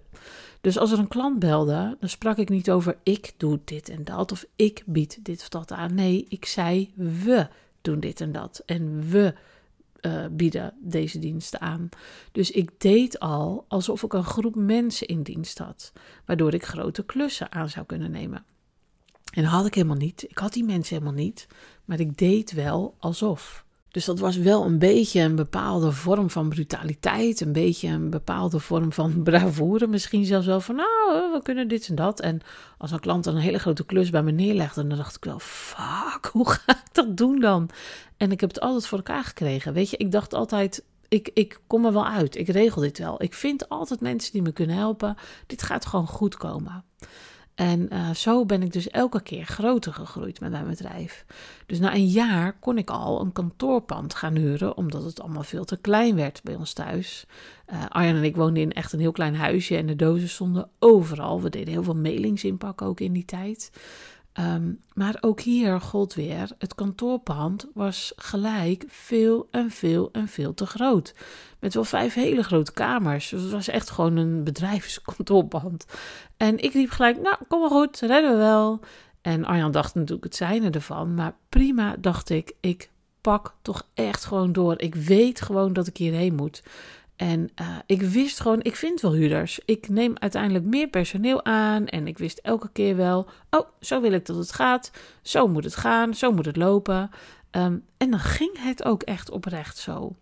Dus 0.62 0.77
als 0.77 0.91
er 0.91 0.99
een 0.99 1.08
klant 1.08 1.39
belde, 1.39 1.97
dan 1.99 2.10
sprak 2.10 2.38
ik 2.38 2.49
niet 2.49 2.69
over 2.69 2.97
ik 3.03 3.34
doe 3.38 3.60
dit 3.63 3.89
en 3.89 4.03
dat 4.03 4.32
of 4.32 4.45
ik 4.56 4.84
bied 4.86 5.19
dit 5.21 5.41
of 5.41 5.49
dat 5.49 5.71
aan. 5.71 5.93
Nee, 5.93 6.25
ik 6.30 6.45
zei 6.45 6.93
we 6.95 7.47
doen 7.82 7.99
dit 7.99 8.21
en 8.21 8.32
dat. 8.32 8.63
En 8.65 9.10
we 9.10 9.34
uh, 10.02 10.26
bieden 10.32 10.74
deze 10.80 11.20
diensten 11.20 11.62
aan. 11.62 11.90
Dus 12.32 12.52
ik 12.52 12.80
deed 12.80 13.20
al 13.20 13.66
alsof 13.68 14.04
ik 14.04 14.14
een 14.14 14.24
groep 14.24 14.56
mensen 14.56 15.08
in 15.08 15.24
dienst 15.24 15.58
had, 15.58 15.94
waardoor 16.26 16.54
ik 16.54 16.66
grote 16.66 17.06
klussen 17.06 17.52
aan 17.52 17.70
zou 17.70 17.86
kunnen 17.86 18.12
nemen. 18.12 18.46
En 19.32 19.44
dat 19.44 19.52
had 19.52 19.66
ik 19.66 19.74
helemaal 19.74 19.98
niet. 19.98 20.26
Ik 20.30 20.38
had 20.38 20.54
die 20.54 20.64
mensen 20.64 20.96
helemaal 20.96 21.24
niet, 21.24 21.48
maar 21.86 22.00
ik 22.00 22.18
deed 22.18 22.52
wel 22.52 22.96
alsof. 23.00 23.66
Dus 23.98 24.06
dat 24.06 24.20
was 24.20 24.38
wel 24.38 24.66
een 24.66 24.80
beetje 24.80 25.22
een 25.22 25.36
bepaalde 25.36 25.92
vorm 25.92 26.30
van 26.30 26.50
brutaliteit, 26.50 27.42
een 27.42 27.52
beetje 27.52 27.88
een 27.88 28.10
bepaalde 28.10 28.60
vorm 28.60 28.94
van 28.94 29.22
bravoure. 29.24 29.88
Misschien 29.88 30.26
zelfs 30.26 30.46
wel 30.46 30.62
van, 30.62 30.76
nou, 30.76 31.32
we 31.32 31.40
kunnen 31.44 31.68
dit 31.68 31.88
en 31.88 31.96
dat. 31.96 32.20
En 32.20 32.42
als 32.78 32.92
een 32.92 33.00
klant 33.00 33.24
dan 33.24 33.36
een 33.36 33.42
hele 33.42 33.60
grote 33.60 33.86
klus 33.86 34.10
bij 34.10 34.24
me 34.24 34.32
neerlegde, 34.32 34.88
dan 34.88 34.98
dacht 34.98 35.16
ik 35.16 35.24
wel, 35.24 35.40
fuck, 35.40 36.26
hoe 36.34 36.50
ga 36.50 36.72
ik 36.72 36.94
dat 36.94 37.18
doen 37.18 37.40
dan? 37.40 37.70
En 38.18 38.32
ik 38.32 38.40
heb 38.40 38.50
het 38.50 38.60
altijd 38.60 38.88
voor 38.88 38.98
elkaar 38.98 39.24
gekregen. 39.24 39.74
Weet 39.74 39.90
je, 39.90 39.98
ik 39.98 40.12
dacht 40.12 40.34
altijd, 40.34 40.84
ik, 41.08 41.30
ik 41.34 41.60
kom 41.68 41.86
er 41.86 41.94
wel 41.94 42.08
uit, 42.08 42.36
ik 42.36 42.48
regel 42.48 42.82
dit 42.82 42.98
wel. 42.98 43.24
Ik 43.24 43.34
vind 43.34 43.70
altijd 43.70 44.02
mensen 44.02 44.32
die 44.32 44.42
me 44.42 44.52
kunnen 44.52 44.76
helpen. 44.76 45.18
Dit 45.48 45.64
gaat 45.64 45.86
gewoon 45.86 46.08
goed 46.08 46.36
komen. 46.38 46.84
En 47.58 47.88
uh, 47.93 48.10
zo 48.13 48.46
ben 48.46 48.62
ik 48.62 48.74
dus 48.74 48.89
elke 48.89 49.22
keer 49.22 49.46
groter 49.46 49.93
gegroeid 49.93 50.39
met 50.39 50.52
mijn 50.52 50.67
bedrijf. 50.67 51.26
Dus 51.65 51.80
na 51.80 51.93
een 51.93 52.08
jaar 52.08 52.54
kon 52.60 52.78
ik 52.78 52.89
al 52.89 53.22
een 53.22 53.32
kantoorpand 53.32 54.13
gaan 54.13 54.36
huren, 54.36 54.78
omdat 54.78 55.04
het 55.04 55.22
allemaal 55.22 55.43
veel 55.43 55.65
te 55.65 55.78
klein 55.78 56.15
werd 56.15 56.41
bij 56.43 56.56
ons 56.56 56.74
thuis. 56.74 57.26
Uh, 57.74 57.86
Arjan 57.89 58.15
en 58.15 58.24
ik 58.24 58.36
woonden 58.36 58.62
in 58.62 58.72
echt 58.72 58.93
een 58.93 59.00
heel 59.00 59.12
klein 59.12 59.36
huisje 59.36 59.78
en 59.78 59.86
de 59.86 59.96
dozen 59.96 60.30
stonden 60.30 60.70
overal. 60.80 61.41
We 61.41 61.50
deden 61.50 61.74
heel 61.74 61.84
veel 61.84 61.96
mailings 61.96 62.43
inpakken 62.43 62.88
ook 62.88 63.00
in 63.00 63.13
die 63.13 63.26
tijd. 63.26 63.72
Um, 64.39 64.80
maar 64.93 65.17
ook 65.21 65.41
hier 65.41 65.82
gold 65.82 66.13
weer, 66.13 66.50
het 66.58 66.76
kantoorpand 66.76 67.67
was 67.73 68.13
gelijk 68.15 68.86
veel 68.88 69.47
en 69.52 69.71
veel 69.71 70.10
en 70.12 70.28
veel 70.28 70.54
te 70.54 70.65
groot. 70.65 71.13
Met 71.60 71.73
wel 71.73 71.84
vijf 71.84 72.13
hele 72.13 72.43
grote 72.43 72.71
kamers. 72.71 73.30
Dus 73.30 73.41
het 73.41 73.52
was 73.52 73.67
echt 73.67 73.89
gewoon 73.89 74.15
een 74.15 74.43
bedrijfskantoorpand. 74.43 75.86
En 76.38 76.58
ik 76.63 76.73
riep 76.73 76.89
gelijk, 76.89 77.21
nou, 77.21 77.38
kom 77.47 77.60
maar 77.60 77.69
goed, 77.69 78.00
redden 78.00 78.32
we 78.32 78.38
wel. 78.38 78.80
En 79.21 79.45
Arjan 79.45 79.71
dacht 79.71 79.95
natuurlijk 79.95 80.23
het 80.23 80.36
zijne 80.36 80.69
ervan. 80.69 81.13
Maar 81.13 81.36
prima, 81.50 81.95
dacht 82.00 82.30
ik, 82.30 82.54
ik 82.62 82.89
pak 83.21 83.56
toch 83.62 83.88
echt 83.93 84.26
gewoon 84.26 84.54
door. 84.54 84.80
Ik 84.80 84.95
weet 84.95 85.41
gewoon 85.41 85.73
dat 85.73 85.88
ik 85.88 85.97
hierheen 85.97 86.36
moet. 86.36 86.63
En 87.17 87.49
uh, 87.62 87.77
ik 87.86 88.01
wist 88.01 88.39
gewoon, 88.39 88.62
ik 88.62 88.75
vind 88.75 89.01
wel 89.01 89.13
huurders. 89.13 89.60
Ik 89.65 89.89
neem 89.89 90.17
uiteindelijk 90.17 90.65
meer 90.65 90.88
personeel 90.88 91.45
aan. 91.45 91.88
En 91.88 92.08
ik 92.08 92.17
wist 92.17 92.38
elke 92.38 92.69
keer 92.71 92.95
wel, 92.95 93.30
oh, 93.49 93.67
zo 93.80 94.01
wil 94.01 94.12
ik 94.12 94.25
dat 94.25 94.36
het 94.36 94.51
gaat. 94.51 94.91
Zo 95.21 95.47
moet 95.47 95.63
het 95.63 95.75
gaan, 95.75 96.13
zo 96.13 96.32
moet 96.32 96.45
het 96.45 96.56
lopen. 96.56 97.10
Um, 97.51 97.86
en 97.97 98.10
dan 98.10 98.19
ging 98.19 98.63
het 98.63 98.84
ook 98.84 99.03
echt 99.03 99.30
oprecht 99.30 99.77
zo. 99.77 100.15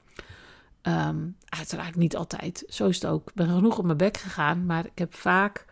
Um, 0.81 1.37
uiteraard 1.45 1.95
niet 1.95 2.15
altijd. 2.15 2.63
Zo 2.67 2.87
is 2.87 2.95
het 3.01 3.11
ook. 3.11 3.27
Ik 3.29 3.33
ben 3.33 3.49
genoeg 3.49 3.77
op 3.77 3.85
mijn 3.85 3.97
bek 3.97 4.17
gegaan. 4.17 4.65
Maar 4.65 4.85
ik 4.85 4.97
heb 4.97 5.13
vaak 5.13 5.65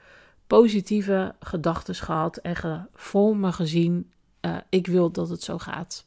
positieve 0.47 1.36
gedachten 1.39 1.95
gehad. 1.95 2.38
En 2.38 2.89
voor 2.93 3.38
me 3.38 3.51
gezien, 3.51 4.12
uh, 4.41 4.57
ik 4.69 4.88
wil 4.88 5.12
dat 5.12 5.29
het 5.29 5.43
zo 5.43 5.57
gaat. 5.57 6.05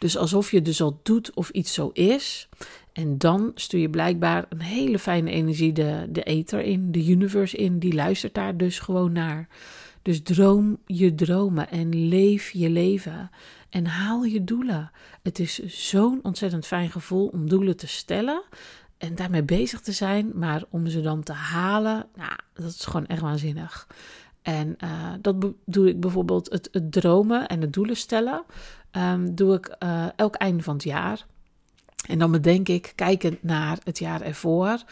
Dus 0.00 0.16
alsof 0.16 0.50
je 0.50 0.62
dus 0.62 0.82
al 0.82 1.00
doet 1.02 1.34
of 1.34 1.50
iets 1.50 1.74
zo 1.74 1.90
is. 1.92 2.48
En 2.92 3.18
dan 3.18 3.52
stuur 3.54 3.80
je 3.80 3.90
blijkbaar 3.90 4.46
een 4.48 4.60
hele 4.60 4.98
fijne 4.98 5.30
energie 5.30 5.72
de, 5.72 6.06
de 6.10 6.22
ether 6.22 6.60
in, 6.60 6.92
de 6.92 7.06
universe 7.06 7.56
in. 7.56 7.78
Die 7.78 7.94
luistert 7.94 8.34
daar 8.34 8.56
dus 8.56 8.78
gewoon 8.78 9.12
naar. 9.12 9.48
Dus 10.02 10.22
droom 10.22 10.78
je 10.86 11.14
dromen 11.14 11.70
en 11.70 12.08
leef 12.08 12.50
je 12.50 12.70
leven. 12.70 13.30
En 13.68 13.86
haal 13.86 14.24
je 14.24 14.44
doelen. 14.44 14.90
Het 15.22 15.38
is 15.38 15.58
zo'n 15.66 16.20
ontzettend 16.22 16.66
fijn 16.66 16.90
gevoel 16.90 17.26
om 17.26 17.48
doelen 17.48 17.76
te 17.76 17.88
stellen 17.88 18.42
en 18.98 19.14
daarmee 19.14 19.42
bezig 19.42 19.80
te 19.80 19.92
zijn. 19.92 20.30
Maar 20.34 20.64
om 20.70 20.86
ze 20.86 21.00
dan 21.00 21.22
te 21.22 21.32
halen, 21.32 22.06
nou, 22.16 22.32
dat 22.54 22.70
is 22.70 22.84
gewoon 22.84 23.06
echt 23.06 23.20
waanzinnig. 23.20 23.86
En 24.42 24.76
uh, 24.84 25.12
dat 25.20 25.46
doe 25.64 25.88
ik 25.88 26.00
bijvoorbeeld 26.00 26.50
het, 26.50 26.68
het, 26.72 26.92
dromen 26.92 27.48
en 27.48 27.60
het 27.60 27.72
doelen 27.72 27.96
stellen. 27.96 28.44
Um, 28.92 29.34
doe 29.34 29.54
ik 29.54 29.76
uh, 29.82 30.06
elk 30.16 30.34
einde 30.34 30.62
van 30.62 30.74
het 30.74 30.84
jaar. 30.84 31.26
En 32.08 32.18
dan 32.18 32.30
bedenk 32.30 32.68
ik, 32.68 32.92
kijkend 32.94 33.42
naar 33.42 33.78
het 33.84 33.98
jaar 33.98 34.20
ervoor, 34.20 34.82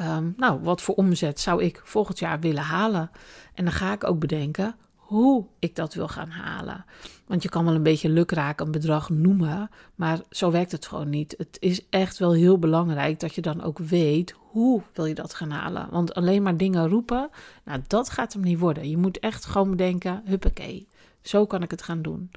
um, 0.00 0.34
nou, 0.36 0.60
wat 0.62 0.82
voor 0.82 0.94
omzet 0.94 1.40
zou 1.40 1.62
ik 1.62 1.80
volgend 1.84 2.18
jaar 2.18 2.40
willen 2.40 2.62
halen? 2.62 3.10
En 3.54 3.64
dan 3.64 3.72
ga 3.72 3.92
ik 3.92 4.04
ook 4.04 4.18
bedenken 4.18 4.76
hoe 4.94 5.46
ik 5.58 5.76
dat 5.76 5.94
wil 5.94 6.08
gaan 6.08 6.30
halen. 6.30 6.84
Want 7.26 7.42
je 7.42 7.48
kan 7.48 7.64
wel 7.64 7.74
een 7.74 7.82
beetje 7.82 8.08
lukraak 8.08 8.60
een 8.60 8.70
bedrag 8.70 9.10
noemen, 9.10 9.70
maar 9.94 10.20
zo 10.30 10.50
werkt 10.50 10.72
het 10.72 10.86
gewoon 10.86 11.10
niet. 11.10 11.34
Het 11.38 11.56
is 11.60 11.86
echt 11.90 12.18
wel 12.18 12.32
heel 12.32 12.58
belangrijk 12.58 13.20
dat 13.20 13.34
je 13.34 13.40
dan 13.40 13.62
ook 13.62 13.78
weet 13.78 14.34
hoe 14.38 14.82
wil 14.92 15.04
je 15.04 15.14
dat 15.14 15.34
gaan 15.34 15.50
halen. 15.50 15.88
Want 15.90 16.14
alleen 16.14 16.42
maar 16.42 16.56
dingen 16.56 16.88
roepen, 16.88 17.30
nou 17.64 17.80
dat 17.86 18.10
gaat 18.10 18.32
hem 18.32 18.42
niet 18.42 18.58
worden. 18.58 18.90
Je 18.90 18.96
moet 18.96 19.18
echt 19.18 19.44
gewoon 19.44 19.70
bedenken, 19.70 20.22
huppakee, 20.24 20.88
zo 21.22 21.46
kan 21.46 21.62
ik 21.62 21.70
het 21.70 21.82
gaan 21.82 22.02
doen. 22.02 22.30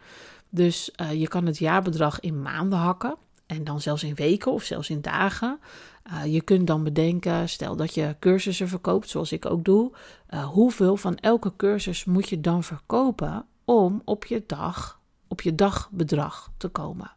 Dus 0.58 0.92
uh, 1.02 1.14
je 1.14 1.28
kan 1.28 1.46
het 1.46 1.58
jaarbedrag 1.58 2.20
in 2.20 2.42
maanden 2.42 2.80
hakken. 2.80 3.16
En 3.46 3.64
dan 3.64 3.82
zelfs 3.82 4.04
in 4.04 4.16
weken 4.16 4.52
of 4.52 4.64
zelfs 4.64 4.90
in 4.90 5.02
dagen. 5.02 5.60
Uh, 6.08 6.26
je 6.26 6.42
kunt 6.42 6.68
dan 6.68 6.84
bedenken, 6.84 7.50
stel 7.50 7.76
dat 7.76 7.94
je 7.94 8.16
cursussen 8.20 8.68
verkoopt, 8.68 9.10
zoals 9.10 9.32
ik 9.32 9.46
ook 9.46 9.66
doe. 9.66 9.92
Uh, 10.30 10.46
hoeveel 10.46 10.98
van 10.98 11.18
elke 11.18 11.54
cursus 11.58 12.06
moet 12.06 12.30
je 12.30 12.42
dan 12.42 12.64
verkopen 12.64 13.46
om 13.66 14.02
op 14.06 14.26
je 14.26 14.44
dag, 14.48 15.00
op 15.28 15.42
je 15.42 15.56
dagbedrag 15.56 16.52
te 16.58 16.68
komen? 16.68 17.12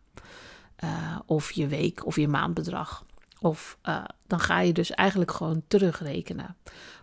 Of 1.27 1.53
je 1.53 1.67
week 1.67 2.07
of 2.07 2.17
je 2.17 2.29
maandbedrag. 2.29 3.05
Of 3.41 3.79
dan 4.27 4.41
ga 4.41 4.61
je 4.61 4.73
dus 4.73 4.91
eigenlijk 4.91 5.31
gewoon 5.31 5.63
terugrekenen. 5.69 6.57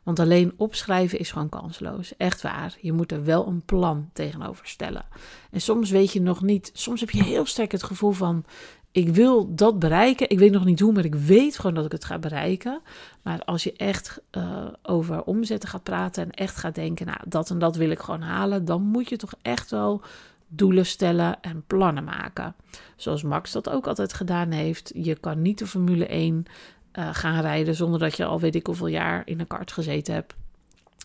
Want 0.04 0.20
alleen 0.20 0.54
opschrijven 0.58 1.20
is 1.20 1.32
gewoon 1.32 1.50
kansloos. 1.50 2.18
Echt 2.18 2.42
waar. 2.42 2.78
Je 2.82 2.94
moet 2.94 3.12
er 3.12 3.24
wel 3.24 3.48
een 3.48 3.62
plan 3.66 4.10
tegenover 4.14 4.68
stellen. 4.68 5.06
En 5.52 5.62
soms 5.62 5.90
weet 5.90 6.12
je 6.14 6.22
nog 6.22 6.42
niet. 6.42 6.70
Soms 6.74 7.00
heb 7.00 7.10
je 7.10 7.24
heel 7.24 7.46
sterk 7.46 7.72
het 7.72 7.84
gevoel 7.84 8.12
van 8.12 8.46
ik 8.92 9.10
wil 9.10 9.56
dat 9.56 9.80
bereiken. 9.80 10.30
Ik 10.30 10.40
weet 10.40 10.52
nog 10.52 10.66
niet 10.66 10.80
hoe, 10.80 10.94
maar 10.94 11.06
ik 11.06 11.16
weet 11.16 11.56
gewoon 11.56 11.74
dat 11.74 11.86
ik 11.86 11.92
het 11.92 12.06
ga 12.06 12.20
bereiken. 12.20 12.82
Maar 13.22 13.44
als 13.44 13.64
je 13.64 13.74
echt 13.74 14.22
uh, 14.32 14.68
over 14.82 15.24
omzetten 15.24 15.70
gaat 15.70 15.84
praten 15.84 16.24
en 16.24 16.32
echt 16.32 16.56
gaat 16.56 16.76
denken, 16.76 17.06
nou, 17.06 17.20
dat 17.28 17.50
en 17.50 17.60
dat 17.60 17.76
wil 17.76 17.90
ik 17.90 18.00
gewoon 18.00 18.22
halen, 18.22 18.66
dan 18.66 18.82
moet 18.82 19.10
je 19.10 19.16
toch 19.16 19.34
echt 19.42 19.72
wel 19.72 20.02
doelen 20.48 20.86
stellen 20.86 21.42
en 21.42 21.64
plannen 21.68 22.04
maken. 22.04 22.56
Zoals 22.96 23.24
Max 23.24 23.52
dat 23.52 23.70
ook 23.70 23.88
altijd 23.88 24.14
gedaan 24.14 24.52
heeft. 24.52 24.92
Je 24.96 25.16
kan 25.16 25.42
niet 25.42 25.60
de 25.60 25.68
Formule 25.68 26.08
1 26.08 26.36
uh, 26.36 27.08
eh, 27.08 27.16
gaan 27.16 27.42
rijden 27.42 27.76
zonder 27.76 28.00
dat 28.00 28.18
je 28.18 28.26
al 28.26 28.40
weet 28.40 28.56
ik 28.56 28.66
hoeveel 28.66 28.88
jaar 28.88 29.22
in 29.26 29.40
een 29.40 29.48
kart 29.48 29.72
gezeten 29.72 30.14
hebt. 30.14 30.36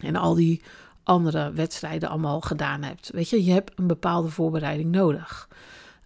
En 0.02 0.16
al 0.16 0.34
die 0.34 0.62
andere 1.02 1.52
wedstrijden 1.52 2.08
allemaal 2.08 2.40
gedaan 2.40 2.82
hebt. 2.82 3.10
Weet 3.10 3.28
je, 3.28 3.44
je 3.44 3.52
hebt 3.52 3.78
een 3.78 3.86
bepaalde 3.86 4.28
voorbereiding 4.28 4.90
nodig. 4.90 5.48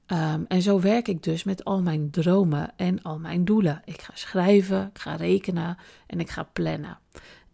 Um, 0.07 0.45
en 0.49 0.63
zo 0.63 0.81
werk 0.81 1.09
ik 1.09 1.23
dus 1.23 1.45
met 1.45 1.65
al 1.65 1.83
mijn 1.83 2.11
dromen 2.11 2.71
en 2.77 3.03
al 3.03 3.19
mijn 3.19 3.45
doelen. 3.45 3.83
Ik 3.85 4.01
ga 4.01 4.11
schrijven, 4.15 4.91
ik 4.95 4.99
ga 4.99 5.15
rekenen 5.15 5.77
en 6.07 6.21
ik 6.21 6.31
ga 6.31 6.49
plannen. 6.53 6.99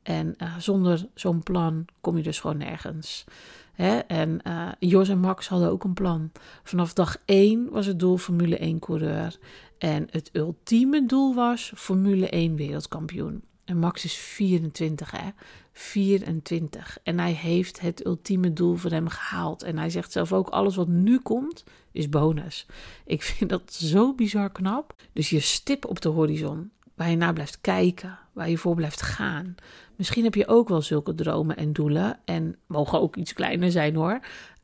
En 0.02 0.34
uh, 0.38 0.56
zonder 0.58 1.06
zo'n 1.14 1.42
plan 1.42 1.84
kom 2.00 2.16
je 2.16 2.22
dus 2.22 2.40
gewoon 2.40 2.56
nergens. 2.56 3.24
Hè? 3.72 3.98
En 3.98 4.40
uh, 4.46 4.68
Jos 4.78 5.08
en 5.08 5.18
Max 5.18 5.48
hadden 5.48 5.70
ook 5.70 5.84
een 5.84 5.94
plan. 5.94 6.30
Vanaf 6.62 6.92
dag 6.92 7.16
1 7.24 7.70
was 7.70 7.86
het 7.86 7.98
doel 7.98 8.16
Formule 8.16 8.56
1 8.56 8.78
coureur. 8.78 9.38
En 9.78 10.06
het 10.10 10.30
ultieme 10.32 11.06
doel 11.06 11.34
was 11.34 11.72
Formule 11.76 12.28
1 12.28 12.56
wereldkampioen. 12.56 13.42
En 13.64 13.78
Max 13.78 14.04
is 14.04 14.14
24, 14.14 15.10
hè? 15.10 15.30
24. 15.72 16.98
En 17.02 17.18
hij 17.18 17.32
heeft 17.32 17.80
het 17.80 18.06
ultieme 18.06 18.52
doel 18.52 18.76
voor 18.76 18.90
hem 18.90 19.08
gehaald. 19.08 19.62
En 19.62 19.78
hij 19.78 19.90
zegt 19.90 20.12
zelf 20.12 20.32
ook: 20.32 20.48
alles 20.48 20.76
wat 20.76 20.88
nu 20.88 21.18
komt, 21.18 21.64
is 21.92 22.08
bonus. 22.08 22.66
Ik 23.06 23.22
vind 23.22 23.50
dat 23.50 23.72
zo 23.72 24.14
bizar 24.14 24.50
knap. 24.50 24.94
Dus 25.12 25.30
je 25.30 25.40
stip 25.40 25.86
op 25.86 26.00
de 26.00 26.08
horizon, 26.08 26.70
waar 26.94 27.10
je 27.10 27.16
naar 27.16 27.32
blijft 27.32 27.60
kijken, 27.60 28.18
waar 28.32 28.50
je 28.50 28.58
voor 28.58 28.74
blijft 28.74 29.02
gaan. 29.02 29.54
Misschien 29.96 30.24
heb 30.24 30.34
je 30.34 30.48
ook 30.48 30.68
wel 30.68 30.82
zulke 30.82 31.14
dromen 31.14 31.56
en 31.56 31.72
doelen. 31.72 32.18
En 32.24 32.56
mogen 32.66 33.00
ook 33.00 33.16
iets 33.16 33.32
kleiner 33.32 33.70
zijn 33.70 33.94
hoor. 33.94 34.20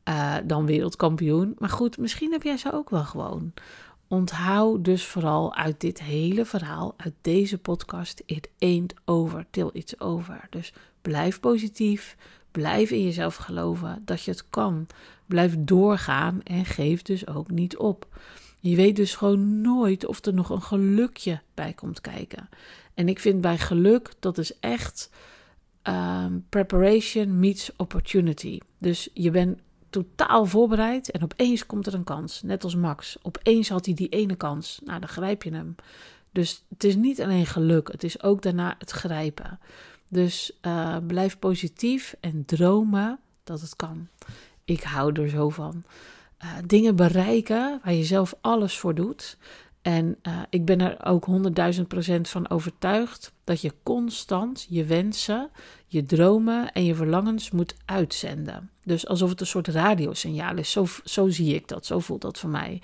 Uh, 0.09 0.35
dan 0.45 0.65
wereldkampioen. 0.65 1.55
Maar 1.57 1.69
goed, 1.69 1.97
misschien 1.97 2.31
heb 2.31 2.43
jij 2.43 2.57
ze 2.57 2.73
ook 2.73 2.89
wel 2.89 3.03
gewoon. 3.03 3.53
Onthoud 4.07 4.85
dus 4.85 5.05
vooral 5.05 5.55
uit 5.55 5.79
dit 5.79 6.01
hele 6.01 6.45
verhaal, 6.45 6.93
uit 6.97 7.13
deze 7.21 7.57
podcast, 7.57 8.23
it 8.25 8.49
ain't 8.59 8.93
over 9.05 9.45
till 9.51 9.69
it's 9.73 9.99
over. 9.99 10.47
Dus 10.49 10.73
blijf 11.01 11.39
positief, 11.39 12.15
blijf 12.51 12.91
in 12.91 13.03
jezelf 13.03 13.35
geloven 13.35 14.01
dat 14.05 14.23
je 14.23 14.31
het 14.31 14.49
kan. 14.49 14.87
Blijf 15.25 15.55
doorgaan 15.59 16.43
en 16.43 16.65
geef 16.65 17.01
dus 17.01 17.27
ook 17.27 17.51
niet 17.51 17.77
op. 17.77 18.07
Je 18.59 18.75
weet 18.75 18.95
dus 18.95 19.15
gewoon 19.15 19.61
nooit 19.61 20.05
of 20.05 20.25
er 20.25 20.33
nog 20.33 20.49
een 20.49 20.61
gelukje 20.61 21.41
bij 21.53 21.73
komt 21.73 22.01
kijken. 22.01 22.49
En 22.93 23.07
ik 23.07 23.19
vind 23.19 23.41
bij 23.41 23.57
geluk 23.57 24.13
dat 24.19 24.37
is 24.37 24.59
echt 24.59 25.09
um, 25.83 26.45
preparation 26.49 27.39
meets 27.39 27.71
opportunity. 27.75 28.59
Dus 28.77 29.09
je 29.13 29.31
bent 29.31 29.59
totaal 29.89 30.45
voorbereid 30.45 31.11
en 31.11 31.23
opeens 31.23 31.65
komt 31.65 31.87
er 31.87 31.93
een 31.93 32.03
kans. 32.03 32.41
Net 32.41 32.63
als 32.63 32.75
Max. 32.75 33.17
Opeens 33.21 33.69
had 33.69 33.85
hij 33.85 33.93
die 33.93 34.09
ene 34.09 34.35
kans. 34.35 34.79
Nou, 34.83 34.99
dan 34.99 35.09
grijp 35.09 35.43
je 35.43 35.53
hem. 35.53 35.75
Dus 36.31 36.63
het 36.69 36.83
is 36.83 36.95
niet 36.95 37.21
alleen 37.21 37.45
geluk, 37.45 37.91
het 37.91 38.03
is 38.03 38.23
ook 38.23 38.41
daarna 38.41 38.75
het 38.77 38.91
grijpen. 38.91 39.59
Dus 40.09 40.51
uh, 40.61 40.97
blijf 41.07 41.39
positief 41.39 42.15
en 42.19 42.45
dromen 42.45 43.19
dat 43.43 43.61
het 43.61 43.75
kan. 43.75 44.07
Ik 44.65 44.83
hou 44.83 45.21
er 45.21 45.29
zo 45.29 45.49
van. 45.49 45.83
Uh, 46.43 46.51
dingen 46.65 46.95
bereiken 46.95 47.79
waar 47.83 47.93
je 47.93 48.03
zelf 48.03 48.33
alles 48.41 48.77
voor 48.77 48.95
doet. 48.95 49.37
En 49.81 50.17
uh, 50.23 50.39
ik 50.49 50.65
ben 50.65 50.81
er 50.81 51.05
ook 51.05 51.27
100.000 51.75 51.81
procent 51.87 52.29
van 52.29 52.49
overtuigd 52.49 53.33
dat 53.43 53.61
je 53.61 53.73
constant 53.83 54.65
je 54.69 54.85
wensen, 54.85 55.49
je 55.87 56.05
dromen 56.05 56.71
en 56.71 56.85
je 56.85 56.95
verlangens 56.95 57.51
moet 57.51 57.75
uitzenden. 57.85 58.69
Dus 58.83 59.07
alsof 59.07 59.29
het 59.29 59.41
een 59.41 59.47
soort 59.47 59.67
radiosignaal 59.67 60.57
is. 60.57 60.71
Zo, 60.71 60.85
zo 61.03 61.29
zie 61.29 61.55
ik 61.55 61.67
dat, 61.67 61.85
zo 61.85 61.99
voelt 61.99 62.21
dat 62.21 62.39
voor 62.39 62.49
mij. 62.49 62.81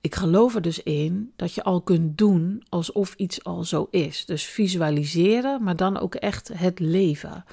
Ik 0.00 0.14
geloof 0.14 0.54
er 0.54 0.62
dus 0.62 0.82
in 0.82 1.32
dat 1.36 1.54
je 1.54 1.62
al 1.62 1.80
kunt 1.80 2.18
doen 2.18 2.64
alsof 2.68 3.14
iets 3.14 3.44
al 3.44 3.64
zo 3.64 3.86
is. 3.90 4.24
Dus 4.24 4.44
visualiseren, 4.44 5.62
maar 5.62 5.76
dan 5.76 5.98
ook 5.98 6.14
echt 6.14 6.50
het 6.54 6.78
leven. 6.78 7.44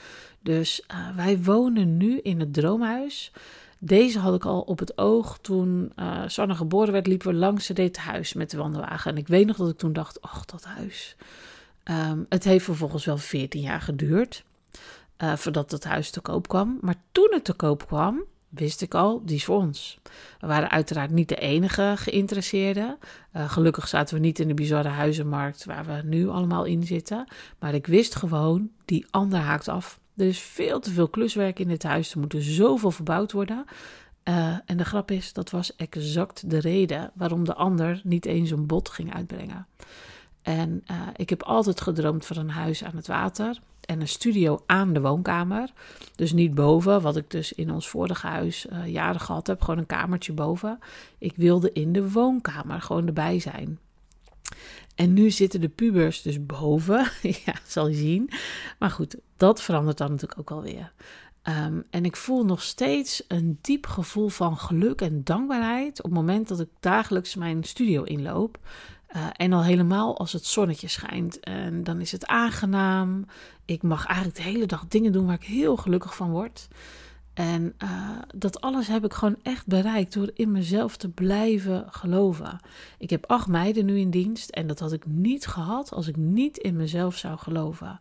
Dus 0.42 0.84
uh, 0.92 1.16
wij 1.16 1.42
wonen 1.42 1.98
nu 1.98 2.20
in 2.20 2.40
het 2.40 2.54
droomhuis. 2.54 3.32
Deze 3.80 4.20
had 4.20 4.36
ik 4.36 4.46
al 4.46 4.62
op 4.62 4.80
het 4.80 4.98
oog 4.98 5.38
toen 5.42 5.92
uh, 5.96 6.22
Sanne 6.28 6.56
geboren 6.56 6.92
werd. 6.92 7.08
Liepen 7.08 7.28
we 7.28 7.34
langs 7.34 7.68
het 7.68 7.98
huis 7.98 8.34
met 8.34 8.52
de 8.52 8.58
wandelwagen. 8.58 9.12
En 9.12 9.18
ik 9.18 9.28
weet 9.28 9.48
nog 9.48 9.58
dat 9.58 9.70
ik 9.70 9.78
toen 9.78 9.94
dacht: 9.94 10.22
ach, 10.22 10.46
dat 10.46 10.64
huis. 10.64 11.16
Um, 11.92 12.26
het 12.30 12.44
heeft 12.44 12.66
vervolgens 12.66 13.06
wel 13.06 13.18
14 13.18 13.62
jaar 13.62 13.82
geduurd 13.82 14.44
uh, 15.24 15.36
voordat 15.36 15.72
het 15.72 15.84
huis 15.84 16.10
te 16.10 16.22
koop 16.22 16.48
kwam. 16.48 16.78
Maar 16.82 16.96
toen 17.12 17.30
het 17.32 17.44
te 17.44 17.54
koop 17.54 17.88
kwam, 17.88 18.24
wist 18.50 18.82
ik 18.82 18.94
al, 18.94 19.22
die 19.26 19.36
is 19.36 19.46
voor 19.46 19.58
ons. 19.58 20.00
We 20.40 20.48
waren 20.48 20.70
uiteraard 20.70 21.12
niet 21.12 21.30
de 21.30 21.36
enige 21.36 21.94
geïnteresseerden. 21.96 22.98
Uh, 23.36 23.50
gelukkig 23.50 23.88
zaten 23.88 24.16
we 24.16 24.22
niet 24.22 24.40
in 24.40 24.48
de 24.48 24.54
bizarre 24.54 24.90
huizenmarkt 24.90 25.66
waar 25.66 25.86
we 25.86 26.02
nu 26.04 26.28
allemaal 26.28 26.66
in 26.66 26.84
zitten. 26.84 27.28
Maar 27.60 27.74
ik 27.74 27.88
wist 27.88 28.16
gewoon, 28.16 28.70
die 28.86 29.06
ander 29.10 29.40
haakt 29.40 29.68
af. 29.68 30.00
Er 30.18 30.26
is 30.26 30.40
veel 30.40 30.80
te 30.80 30.92
veel 30.92 31.08
kluswerk 31.08 31.60
in 31.60 31.68
dit 31.68 31.84
huis. 31.84 32.12
Er 32.12 32.20
moet 32.20 32.36
zoveel 32.38 32.92
verbouwd 32.92 33.32
worden. 33.32 33.66
Uh, 34.24 34.58
en 34.66 34.78
de 34.78 34.86
grap 34.86 35.12
is, 35.12 35.34
dat 35.34 35.50
was 35.50 35.76
exact 35.76 36.50
de 36.50 36.58
reden 36.58 37.12
waarom 37.14 37.44
de 37.44 37.56
ander 37.56 38.02
niet 38.04 38.26
eens 38.26 38.52
een 38.52 38.66
bod 38.66 38.90
ging 38.90 39.14
uitbrengen. 39.14 39.68
En 40.42 40.84
uh, 40.92 41.02
ik 41.16 41.30
heb 41.30 41.44
altijd 41.44 41.82
gedroomd 41.82 42.26
van 42.26 42.38
een 42.38 42.50
huis 42.50 42.84
aan 42.84 42.96
het 42.96 43.08
water 43.08 43.60
en 43.82 44.02
een 44.02 44.08
studio 44.08 44.64
aan 44.66 44.94
de 44.94 45.02
woonkamer. 45.02 45.70
Dus 46.16 46.34
niet 46.34 46.54
boven, 46.54 47.02
wat 47.02 47.16
ik 47.16 47.32
dus 47.32 47.54
in 47.54 47.72
ons 47.72 47.90
vorige 47.90 48.28
huis 48.28 48.66
uh, 48.66 48.88
jaren 48.88 49.22
gehad 49.22 49.48
heb, 49.48 49.62
gewoon 49.62 49.80
een 49.80 49.86
kamertje 49.86 50.34
boven. 50.34 50.80
Ik 51.18 51.34
wilde 51.36 51.72
in 51.72 51.94
de 51.94 52.12
woonkamer 52.12 52.82
gewoon 52.82 53.08
erbij 53.08 53.40
zijn. 53.40 53.80
En 54.96 55.14
nu 55.14 55.32
zitten 55.32 55.62
de 55.62 55.70
pubers 55.70 56.22
dus 56.22 56.46
boven. 56.46 57.12
ja, 57.46 57.54
zal 57.68 57.88
je 57.88 57.96
zien. 57.96 58.30
Maar 58.80 58.92
goed, 58.92 59.16
dat 59.38 59.62
verandert 59.62 59.98
dan 59.98 60.12
natuurlijk 60.12 60.40
ook 60.40 60.52
alweer. 60.52 60.94
Um, 61.48 61.84
en 61.90 62.06
ik 62.06 62.16
voel 62.16 62.46
nog 62.46 62.62
steeds 62.62 63.24
een 63.28 63.58
diep 63.62 63.88
gevoel 63.88 64.30
van 64.30 64.58
geluk 64.58 65.02
en 65.02 65.24
dankbaarheid 65.24 65.98
op 65.98 66.06
het 66.06 66.14
moment 66.14 66.48
dat 66.48 66.60
ik 66.60 66.70
dagelijks 66.80 67.36
mijn 67.36 67.64
studio 67.64 68.04
inloop. 68.04 68.60
Uh, 69.16 69.28
en 69.34 69.54
al 69.54 69.64
helemaal 69.64 70.18
als 70.18 70.34
het 70.34 70.46
zonnetje 70.46 70.88
schijnt. 70.88 71.40
En 71.40 71.84
dan 71.84 72.02
is 72.02 72.12
het 72.12 72.26
aangenaam. 72.26 73.26
Ik 73.66 73.84
mag 73.84 74.06
eigenlijk 74.06 74.38
de 74.38 74.44
hele 74.44 74.66
dag 74.66 74.86
dingen 74.88 75.12
doen 75.12 75.26
waar 75.26 75.36
ik 75.36 75.44
heel 75.44 75.76
gelukkig 75.76 76.16
van 76.16 76.32
word. 76.32 76.68
En 77.36 77.74
uh, 77.84 78.10
dat 78.36 78.62
alles 78.62 78.88
heb 78.88 79.06
ik 79.06 79.14
gewoon 79.14 79.36
echt 79.44 79.68
bereikt 79.68 80.14
door 80.14 80.32
in 80.34 80.52
mezelf 80.52 80.98
te 80.98 81.10
blijven 81.10 81.86
geloven. 81.90 82.60
Ik 82.98 83.10
heb 83.10 83.26
acht 83.26 83.48
meiden 83.48 83.86
nu 83.86 83.98
in 84.00 84.10
dienst 84.10 84.50
en 84.50 84.68
dat 84.68 84.80
had 84.80 84.92
ik 84.92 85.06
niet 85.06 85.48
gehad 85.48 85.92
als 85.92 86.08
ik 86.08 86.16
niet 86.16 86.58
in 86.58 86.76
mezelf 86.76 87.18
zou 87.18 87.38
geloven. 87.38 88.00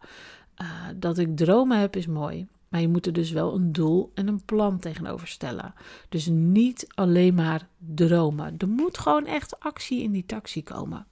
Uh, 0.62 0.68
dat 0.96 1.18
ik 1.18 1.36
dromen 1.36 1.80
heb 1.80 1.96
is 1.96 2.06
mooi. 2.06 2.46
Maar 2.68 2.80
je 2.80 2.88
moet 2.88 3.06
er 3.06 3.12
dus 3.12 3.30
wel 3.30 3.54
een 3.54 3.72
doel 3.72 4.10
en 4.14 4.28
een 4.28 4.44
plan 4.44 4.78
tegenover 4.78 5.28
stellen. 5.28 5.74
Dus 6.08 6.26
niet 6.26 6.86
alleen 6.94 7.34
maar 7.34 7.68
dromen. 7.78 8.54
Er 8.58 8.68
moet 8.68 8.98
gewoon 8.98 9.26
echt 9.26 9.60
actie 9.60 10.02
in 10.02 10.12
die 10.12 10.26
taxi 10.26 10.62
komen. 10.62 11.06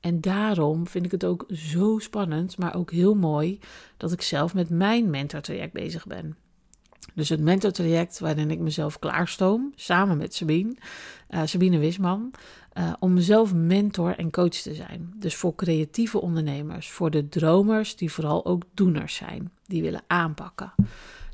En 0.00 0.20
daarom 0.20 0.86
vind 0.86 1.04
ik 1.04 1.10
het 1.10 1.24
ook 1.24 1.44
zo 1.52 1.98
spannend, 1.98 2.58
maar 2.58 2.74
ook 2.74 2.90
heel 2.90 3.14
mooi 3.14 3.58
dat 3.96 4.12
ik 4.12 4.22
zelf 4.22 4.54
met 4.54 4.70
mijn 4.70 5.10
mentortraject 5.10 5.72
bezig 5.72 6.06
ben. 6.06 6.36
Dus 7.14 7.28
het 7.28 7.40
mentortraject 7.40 8.18
waarin 8.18 8.50
ik 8.50 8.58
mezelf 8.58 8.98
klaarstoom, 8.98 9.72
samen 9.74 10.16
met 10.16 10.34
Sabine, 10.34 10.74
uh, 11.30 11.40
Sabine 11.44 11.78
Wisman, 11.78 12.30
uh, 12.78 12.92
om 12.98 13.18
zelf 13.18 13.54
mentor 13.54 14.16
en 14.16 14.30
coach 14.30 14.48
te 14.48 14.74
zijn. 14.74 15.12
Dus 15.16 15.34
voor 15.34 15.54
creatieve 15.54 16.20
ondernemers, 16.20 16.90
voor 16.90 17.10
de 17.10 17.28
dromers 17.28 17.96
die 17.96 18.12
vooral 18.12 18.46
ook 18.46 18.62
doeners 18.74 19.14
zijn, 19.14 19.50
die 19.66 19.82
willen 19.82 20.02
aanpakken. 20.06 20.72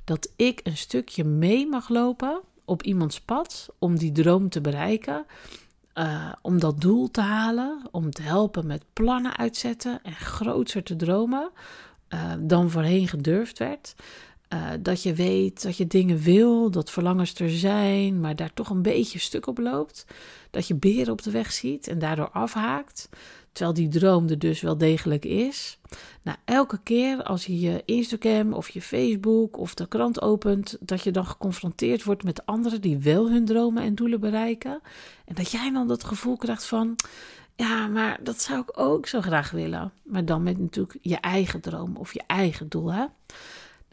Dat 0.05 0.33
ik 0.37 0.61
een 0.63 0.77
stukje 0.77 1.25
mee 1.25 1.67
mag 1.67 1.89
lopen 1.89 2.41
op 2.65 2.83
iemands 2.83 3.21
pad 3.21 3.69
om 3.79 3.99
die 3.99 4.13
droom 4.13 4.49
te 4.49 4.61
bereiken, 4.61 5.27
uh, 5.95 6.33
om 6.43 6.61
dat 6.61 6.81
doel 6.81 7.11
te 7.11 7.21
halen, 7.21 7.89
om 7.91 8.11
te 8.11 8.23
helpen 8.23 8.67
met 8.67 8.85
plannen 8.93 9.37
uitzetten 9.37 10.03
en 10.03 10.15
groter 10.15 10.83
te 10.83 10.97
dromen 10.97 11.51
dan 12.39 12.71
voorheen 12.71 13.09
gedurfd 13.09 13.59
werd. 13.59 13.95
Uh, 14.55 14.71
dat 14.81 15.03
je 15.03 15.15
weet 15.15 15.63
dat 15.63 15.77
je 15.77 15.87
dingen 15.87 16.19
wil, 16.19 16.71
dat 16.71 16.91
verlangens 16.91 17.35
er 17.35 17.51
zijn, 17.51 18.21
maar 18.21 18.37
daar 18.37 18.55
toch 18.55 18.71
een 18.71 18.83
beetje 18.83 19.19
stuk 19.19 19.47
op 19.47 19.59
loopt. 19.59 20.07
Dat 20.51 20.67
je 20.67 20.75
beren 20.75 21.13
op 21.13 21.23
de 21.23 21.31
weg 21.31 21.53
ziet 21.53 21.89
en 21.89 21.99
daardoor 21.99 22.31
afhaakt. 22.31 23.09
Terwijl 23.53 23.75
die 23.77 23.89
droom 23.89 24.29
er 24.29 24.39
dus 24.39 24.61
wel 24.61 24.79
degelijk 24.79 25.25
is. 25.25 25.79
Nou, 26.23 26.39
elke 26.45 26.79
keer 26.83 27.23
als 27.23 27.47
je 27.47 27.61
je 27.61 27.83
Instagram 27.85 28.53
of 28.53 28.69
je 28.69 28.83
Facebook 28.83 29.59
of 29.59 29.75
de 29.75 29.89
krant 29.89 30.23
opent, 30.23 30.77
dat 30.81 31.03
je 31.03 31.11
dan 31.11 31.27
geconfronteerd 31.27 32.05
wordt 32.05 32.25
met 32.25 32.47
anderen 32.47 32.81
die 32.81 32.99
wel 32.99 33.31
hun 33.31 33.45
dromen 33.45 33.83
en 33.83 33.95
doelen 33.95 34.21
bereiken. 34.21 34.81
En 35.25 35.35
dat 35.35 35.51
jij 35.51 35.71
dan 35.73 35.89
dat 35.89 36.05
gevoel 36.05 36.37
krijgt 36.37 36.65
van. 36.65 36.97
Ja, 37.57 37.87
maar 37.87 38.19
dat 38.23 38.41
zou 38.41 38.61
ik 38.61 38.79
ook 38.79 39.07
zo 39.07 39.21
graag 39.21 39.51
willen. 39.51 39.93
Maar 40.03 40.25
dan 40.25 40.43
met 40.43 40.59
natuurlijk 40.59 40.99
je 41.01 41.17
eigen 41.17 41.61
droom 41.61 41.97
of 41.97 42.13
je 42.13 42.23
eigen 42.27 42.69
doel. 42.69 42.93
Hè? 42.93 43.05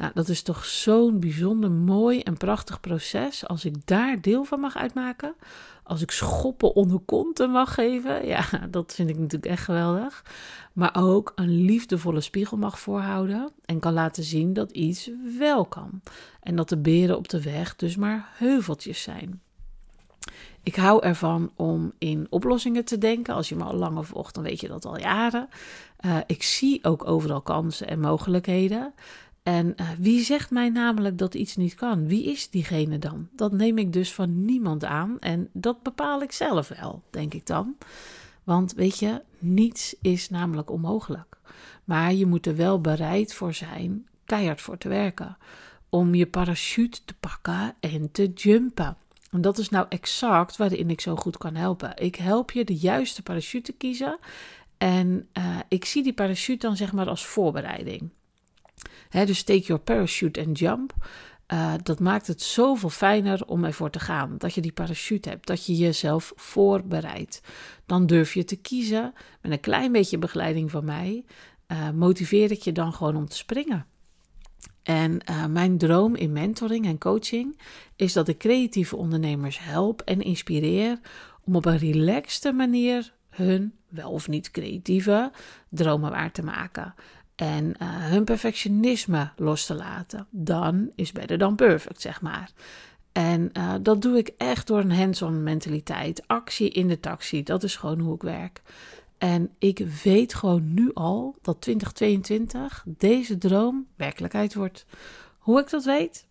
Nou, 0.01 0.13
dat 0.13 0.29
is 0.29 0.41
toch 0.41 0.65
zo'n 0.65 1.19
bijzonder 1.19 1.71
mooi 1.71 2.19
en 2.19 2.37
prachtig 2.37 2.79
proces. 2.79 3.47
Als 3.47 3.65
ik 3.65 3.75
daar 3.85 4.21
deel 4.21 4.43
van 4.43 4.59
mag 4.59 4.75
uitmaken. 4.75 5.35
Als 5.83 6.01
ik 6.01 6.11
schoppen 6.11 6.75
onder 6.75 6.99
konten 6.99 7.49
mag 7.49 7.73
geven. 7.73 8.27
Ja, 8.27 8.45
dat 8.69 8.93
vind 8.93 9.09
ik 9.09 9.17
natuurlijk 9.17 9.51
echt 9.51 9.63
geweldig. 9.63 10.25
Maar 10.73 10.95
ook 10.97 11.31
een 11.35 11.65
liefdevolle 11.65 12.21
spiegel 12.21 12.57
mag 12.57 12.79
voorhouden. 12.79 13.51
En 13.65 13.79
kan 13.79 13.93
laten 13.93 14.23
zien 14.23 14.53
dat 14.53 14.71
iets 14.71 15.09
wel 15.37 15.65
kan. 15.65 16.01
En 16.43 16.55
dat 16.55 16.69
de 16.69 16.77
beren 16.77 17.17
op 17.17 17.29
de 17.29 17.41
weg 17.41 17.75
dus 17.75 17.95
maar 17.95 18.29
heuveltjes 18.33 19.01
zijn. 19.01 19.41
Ik 20.63 20.75
hou 20.75 21.03
ervan 21.03 21.51
om 21.55 21.93
in 21.97 22.27
oplossingen 22.29 22.85
te 22.85 22.97
denken. 22.97 23.33
Als 23.33 23.49
je 23.49 23.55
me 23.55 23.63
al 23.63 23.75
langer 23.75 24.05
volgt, 24.05 24.35
dan 24.35 24.43
weet 24.43 24.61
je 24.61 24.67
dat 24.67 24.85
al 24.85 24.99
jaren. 24.99 25.49
Uh, 26.05 26.17
ik 26.25 26.43
zie 26.43 26.83
ook 26.83 27.07
overal 27.07 27.41
kansen 27.41 27.87
en 27.87 27.99
mogelijkheden. 27.99 28.93
En 29.43 29.73
uh, 29.75 29.89
wie 29.99 30.23
zegt 30.23 30.51
mij 30.51 30.69
namelijk 30.69 31.17
dat 31.17 31.33
iets 31.33 31.55
niet 31.55 31.75
kan? 31.75 32.07
Wie 32.07 32.23
is 32.23 32.49
diegene 32.49 32.99
dan? 32.99 33.29
Dat 33.35 33.51
neem 33.51 33.77
ik 33.77 33.93
dus 33.93 34.13
van 34.13 34.45
niemand 34.45 34.83
aan 34.85 35.19
en 35.19 35.49
dat 35.53 35.83
bepaal 35.83 36.21
ik 36.21 36.31
zelf 36.31 36.67
wel, 36.67 37.03
denk 37.09 37.33
ik 37.33 37.45
dan. 37.45 37.77
Want 38.43 38.73
weet 38.73 38.99
je, 38.99 39.21
niets 39.39 39.95
is 40.01 40.29
namelijk 40.29 40.69
onmogelijk. 40.69 41.37
Maar 41.83 42.13
je 42.13 42.25
moet 42.25 42.45
er 42.45 42.55
wel 42.55 42.81
bereid 42.81 43.33
voor 43.33 43.53
zijn, 43.53 44.07
keihard 44.25 44.61
voor 44.61 44.77
te 44.77 44.89
werken. 44.89 45.37
Om 45.89 46.15
je 46.15 46.27
parachute 46.27 46.99
te 47.05 47.13
pakken 47.19 47.75
en 47.79 48.11
te 48.11 48.31
jumpen. 48.33 48.97
En 49.31 49.41
dat 49.41 49.57
is 49.57 49.69
nou 49.69 49.85
exact 49.89 50.57
waarin 50.57 50.89
ik 50.89 51.01
zo 51.01 51.15
goed 51.15 51.37
kan 51.37 51.55
helpen. 51.55 51.97
Ik 51.97 52.15
help 52.15 52.51
je 52.51 52.63
de 52.63 52.75
juiste 52.75 53.23
parachute 53.23 53.71
te 53.71 53.77
kiezen. 53.77 54.17
En 54.77 55.27
uh, 55.37 55.59
ik 55.67 55.85
zie 55.85 56.03
die 56.03 56.13
parachute 56.13 56.67
dan 56.67 56.77
zeg 56.77 56.93
maar 56.93 57.09
als 57.09 57.25
voorbereiding 57.25 58.09
dus 59.11 59.43
take 59.43 59.61
your 59.61 59.81
parachute 59.81 60.45
and 60.45 60.59
jump. 60.59 60.93
Uh, 61.53 61.73
dat 61.83 61.99
maakt 61.99 62.27
het 62.27 62.41
zoveel 62.41 62.89
fijner 62.89 63.45
om 63.45 63.63
ervoor 63.63 63.89
te 63.89 63.99
gaan. 63.99 64.35
Dat 64.37 64.53
je 64.53 64.61
die 64.61 64.71
parachute 64.71 65.29
hebt, 65.29 65.47
dat 65.47 65.65
je 65.65 65.75
jezelf 65.75 66.33
voorbereidt. 66.35 67.41
Dan 67.85 68.05
durf 68.05 68.33
je 68.33 68.43
te 68.43 68.55
kiezen. 68.55 69.13
Met 69.41 69.51
een 69.51 69.59
klein 69.59 69.91
beetje 69.91 70.17
begeleiding 70.17 70.71
van 70.71 70.85
mij 70.85 71.25
uh, 71.67 71.89
motiveer 71.89 72.51
ik 72.51 72.61
je 72.61 72.71
dan 72.71 72.93
gewoon 72.93 73.15
om 73.15 73.27
te 73.27 73.35
springen. 73.35 73.85
En 74.83 75.19
uh, 75.29 75.45
mijn 75.45 75.77
droom 75.77 76.15
in 76.15 76.31
mentoring 76.31 76.85
en 76.85 76.97
coaching 76.97 77.59
is 77.95 78.13
dat 78.13 78.27
ik 78.27 78.37
creatieve 78.37 78.95
ondernemers 78.95 79.59
help 79.59 80.01
en 80.01 80.21
inspireer 80.21 80.99
om 81.43 81.55
op 81.55 81.65
een 81.65 81.77
relaxte 81.77 82.51
manier 82.51 83.13
hun 83.29 83.73
wel 83.87 84.11
of 84.11 84.27
niet 84.27 84.51
creatieve 84.51 85.31
dromen 85.69 86.11
waar 86.11 86.31
te 86.31 86.43
maken 86.43 86.93
en 87.35 87.65
uh, 87.65 87.87
hun 87.87 88.23
perfectionisme 88.23 89.31
los 89.35 89.65
te 89.65 89.73
laten. 89.73 90.27
Dan 90.29 90.91
is 90.95 91.11
better 91.11 91.37
dan 91.37 91.55
perfect, 91.55 92.01
zeg 92.01 92.21
maar. 92.21 92.51
En 93.11 93.49
uh, 93.57 93.73
dat 93.81 94.01
doe 94.01 94.17
ik 94.17 94.33
echt 94.37 94.67
door 94.67 94.79
een 94.79 94.91
hands-on 94.91 95.43
mentaliteit. 95.43 96.23
Actie 96.27 96.69
in 96.69 96.87
de 96.87 96.99
taxi, 96.99 97.43
dat 97.43 97.63
is 97.63 97.75
gewoon 97.75 97.99
hoe 97.99 98.15
ik 98.15 98.21
werk. 98.21 98.61
En 99.17 99.49
ik 99.57 99.85
weet 100.03 100.33
gewoon 100.33 100.73
nu 100.73 100.91
al 100.93 101.35
dat 101.41 101.61
2022 101.61 102.83
deze 102.87 103.37
droom 103.37 103.87
werkelijkheid 103.95 104.53
wordt. 104.53 104.85
Hoe 105.37 105.59
ik 105.59 105.69
dat 105.69 105.83
weet? 105.83 106.27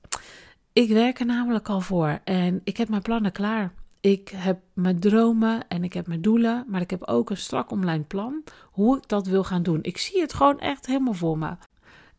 Ik 0.73 0.89
werk 0.89 1.21
er 1.21 1.27
namelijk 1.27 1.69
al 1.69 1.81
voor 1.81 2.21
en 2.25 2.61
ik 2.65 2.77
heb 2.77 2.89
mijn 2.89 3.03
plannen 3.03 3.33
klaar. 3.33 3.73
Ik 4.01 4.29
heb 4.29 4.61
mijn 4.73 5.01
dromen 5.01 5.69
en 5.69 5.85
ik 5.85 5.93
heb 5.93 6.07
mijn 6.07 6.23
doelen, 6.23 6.65
maar 6.69 6.81
ik 6.81 6.91
heb 6.91 7.03
ook 7.05 7.31
een 7.31 7.37
strak 7.37 7.71
online 7.71 8.05
plan 8.05 8.45
hoe 8.71 8.97
ik 8.97 9.09
dat 9.09 9.27
wil 9.27 9.45
gaan 9.45 9.63
doen. 9.63 9.79
Ik 9.83 9.99
zie 9.99 10.21
het 10.21 10.33
gewoon 10.33 10.61
echt 10.61 10.87
helemaal 10.87 11.15
voor 11.15 11.39
me. 11.39 11.57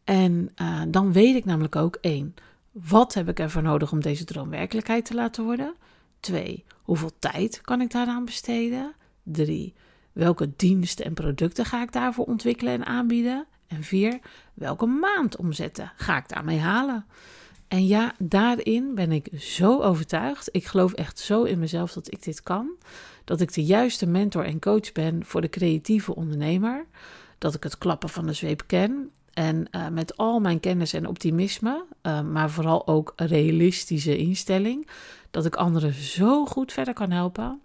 En 0.03 0.49
uh, 0.61 0.81
dan 0.87 1.11
weet 1.11 1.35
ik 1.35 1.45
namelijk 1.45 1.75
ook 1.75 1.97
één, 2.01 2.35
wat 2.71 3.13
heb 3.13 3.29
ik 3.29 3.39
ervoor 3.39 3.61
nodig 3.61 3.91
om 3.91 4.01
deze 4.01 4.23
droom 4.23 4.49
werkelijkheid 4.49 5.05
te 5.05 5.13
laten 5.13 5.43
worden? 5.43 5.75
Twee, 6.19 6.65
hoeveel 6.81 7.11
tijd 7.19 7.61
kan 7.61 7.81
ik 7.81 7.91
daaraan 7.91 8.25
besteden? 8.25 8.93
Drie, 9.23 9.73
welke 10.11 10.55
diensten 10.55 11.05
en 11.05 11.13
producten 11.13 11.65
ga 11.65 11.81
ik 11.81 11.91
daarvoor 11.91 12.25
ontwikkelen 12.25 12.73
en 12.73 12.85
aanbieden? 12.85 13.45
En 13.67 13.83
vier, 13.83 14.19
welke 14.53 14.85
maand 14.85 15.37
omzetten 15.37 15.91
ga 15.95 16.17
ik 16.17 16.29
daarmee 16.29 16.59
halen? 16.59 17.05
En 17.71 17.87
ja, 17.87 18.13
daarin 18.19 18.95
ben 18.95 19.11
ik 19.11 19.29
zo 19.39 19.81
overtuigd. 19.81 20.49
Ik 20.51 20.65
geloof 20.65 20.93
echt 20.93 21.19
zo 21.19 21.43
in 21.43 21.59
mezelf 21.59 21.93
dat 21.93 22.11
ik 22.11 22.23
dit 22.23 22.43
kan. 22.43 22.69
Dat 23.23 23.41
ik 23.41 23.53
de 23.53 23.63
juiste 23.63 24.05
mentor 24.05 24.45
en 24.45 24.59
coach 24.59 24.91
ben 24.91 25.25
voor 25.25 25.41
de 25.41 25.49
creatieve 25.49 26.15
ondernemer. 26.15 26.85
Dat 27.37 27.53
ik 27.53 27.63
het 27.63 27.77
klappen 27.77 28.09
van 28.09 28.25
de 28.25 28.33
zweep 28.33 28.63
ken. 28.67 29.11
En 29.33 29.67
uh, 29.71 29.87
met 29.87 30.17
al 30.17 30.39
mijn 30.39 30.59
kennis 30.59 30.93
en 30.93 31.07
optimisme, 31.07 31.83
uh, 32.03 32.21
maar 32.21 32.49
vooral 32.49 32.87
ook 32.87 33.13
realistische 33.15 34.17
instelling, 34.17 34.87
dat 35.29 35.45
ik 35.45 35.55
anderen 35.55 35.93
zo 35.93 36.45
goed 36.45 36.73
verder 36.73 36.93
kan 36.93 37.11
helpen. 37.11 37.61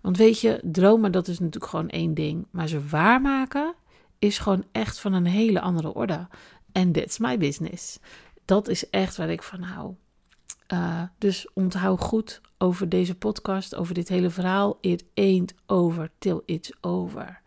Want 0.00 0.16
weet 0.16 0.40
je, 0.40 0.60
dromen 0.62 1.12
dat 1.12 1.28
is 1.28 1.38
natuurlijk 1.38 1.70
gewoon 1.70 1.88
één 1.88 2.14
ding, 2.14 2.46
maar 2.50 2.68
ze 2.68 2.86
waarmaken 2.88 3.74
is 4.18 4.38
gewoon 4.38 4.64
echt 4.72 5.00
van 5.00 5.12
een 5.12 5.26
hele 5.26 5.60
andere 5.60 5.94
orde. 5.94 6.28
En 6.72 6.92
that's 6.92 7.18
my 7.18 7.38
business 7.38 7.98
dat 8.50 8.68
is 8.68 8.90
echt 8.90 9.16
waar 9.16 9.30
ik 9.30 9.42
van 9.42 9.62
hou. 9.62 9.94
Uh, 10.72 11.02
dus 11.18 11.48
onthoud 11.54 12.00
goed 12.00 12.40
over 12.58 12.88
deze 12.88 13.14
podcast, 13.14 13.74
over 13.74 13.94
dit 13.94 14.08
hele 14.08 14.30
verhaal. 14.30 14.78
It 14.80 15.04
ain't 15.14 15.54
over 15.66 16.10
till 16.18 16.42
it's 16.46 16.72
over. 16.80 17.40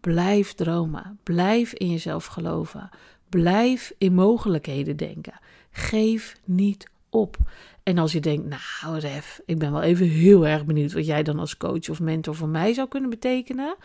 Blijf 0.00 0.54
dromen. 0.54 1.18
Blijf 1.22 1.72
in 1.72 1.90
jezelf 1.90 2.26
geloven. 2.26 2.88
Blijf 3.28 3.92
in 3.98 4.14
mogelijkheden 4.14 4.96
denken. 4.96 5.38
Geef 5.70 6.36
niet 6.44 6.90
op. 7.10 7.36
En 7.82 7.98
als 7.98 8.12
je 8.12 8.20
denkt, 8.20 8.48
nou 8.48 8.98
Ref, 8.98 9.40
ik 9.46 9.58
ben 9.58 9.72
wel 9.72 9.82
even 9.82 10.08
heel 10.08 10.46
erg 10.46 10.64
benieuwd 10.64 10.92
wat 10.92 11.06
jij 11.06 11.22
dan 11.22 11.38
als 11.38 11.56
coach 11.56 11.88
of 11.88 12.00
mentor 12.00 12.34
voor 12.34 12.48
mij 12.48 12.72
zou 12.72 12.88
kunnen 12.88 13.10
betekenen. 13.10 13.76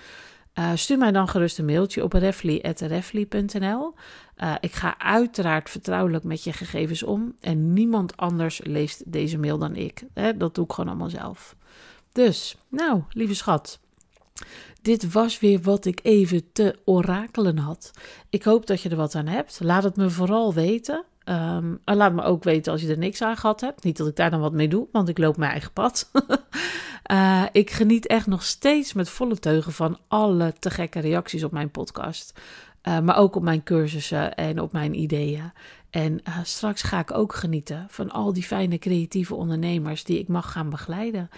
Uh, 0.59 0.71
stuur 0.75 0.97
mij 0.97 1.11
dan 1.11 1.27
gerust 1.27 1.59
een 1.59 1.65
mailtje 1.65 2.03
op 2.03 2.13
refly.refly.nl. 2.13 3.93
Uh, 4.37 4.55
ik 4.59 4.73
ga 4.73 4.99
uiteraard 4.99 5.69
vertrouwelijk 5.69 6.23
met 6.23 6.43
je 6.43 6.53
gegevens 6.53 7.03
om. 7.03 7.35
En 7.39 7.73
niemand 7.73 8.17
anders 8.17 8.61
leest 8.63 9.11
deze 9.11 9.37
mail 9.37 9.57
dan 9.57 9.75
ik. 9.75 10.03
Hè? 10.13 10.37
Dat 10.37 10.55
doe 10.55 10.65
ik 10.65 10.71
gewoon 10.71 10.89
allemaal 10.89 11.09
zelf. 11.09 11.55
Dus, 12.11 12.55
nou, 12.69 13.01
lieve 13.09 13.35
schat. 13.35 13.79
Dit 14.81 15.11
was 15.11 15.39
weer 15.39 15.61
wat 15.61 15.85
ik 15.85 15.99
even 16.03 16.51
te 16.51 16.79
orakelen 16.85 17.57
had. 17.57 17.91
Ik 18.29 18.43
hoop 18.43 18.67
dat 18.67 18.81
je 18.81 18.89
er 18.89 18.95
wat 18.95 19.15
aan 19.15 19.27
hebt. 19.27 19.59
Laat 19.63 19.83
het 19.83 19.95
me 19.95 20.09
vooral 20.09 20.53
weten. 20.53 21.05
Um, 21.31 21.79
laat 21.85 22.13
me 22.13 22.21
ook 22.21 22.43
weten 22.43 22.71
als 22.71 22.81
je 22.81 22.89
er 22.89 22.97
niks 22.97 23.21
aan 23.21 23.37
gehad 23.37 23.61
hebt. 23.61 23.83
Niet 23.83 23.97
dat 23.97 24.07
ik 24.07 24.15
daar 24.15 24.29
dan 24.29 24.39
wat 24.39 24.53
mee 24.53 24.67
doe, 24.67 24.87
want 24.91 25.09
ik 25.09 25.17
loop 25.17 25.37
mijn 25.37 25.51
eigen 25.51 25.71
pad. 25.71 26.11
uh, 27.11 27.43
ik 27.61 27.69
geniet 27.69 28.07
echt 28.07 28.27
nog 28.27 28.43
steeds 28.43 28.93
met 28.93 29.09
volle 29.09 29.39
teugen 29.39 29.71
van 29.71 29.97
alle 30.07 30.53
te 30.59 30.69
gekke 30.69 30.99
reacties 30.99 31.43
op 31.43 31.51
mijn 31.51 31.71
podcast. 31.71 32.39
Uh, 32.83 32.99
maar 32.99 33.17
ook 33.17 33.35
op 33.35 33.43
mijn 33.43 33.63
cursussen 33.63 34.35
en 34.35 34.61
op 34.61 34.71
mijn 34.71 34.99
ideeën. 34.99 35.51
En 35.89 36.21
uh, 36.27 36.37
straks 36.43 36.81
ga 36.81 36.99
ik 36.99 37.13
ook 37.13 37.33
genieten 37.35 37.85
van 37.89 38.11
al 38.11 38.33
die 38.33 38.43
fijne 38.43 38.77
creatieve 38.77 39.35
ondernemers 39.35 40.03
die 40.03 40.19
ik 40.19 40.27
mag 40.27 40.51
gaan 40.51 40.69
begeleiden. 40.69 41.29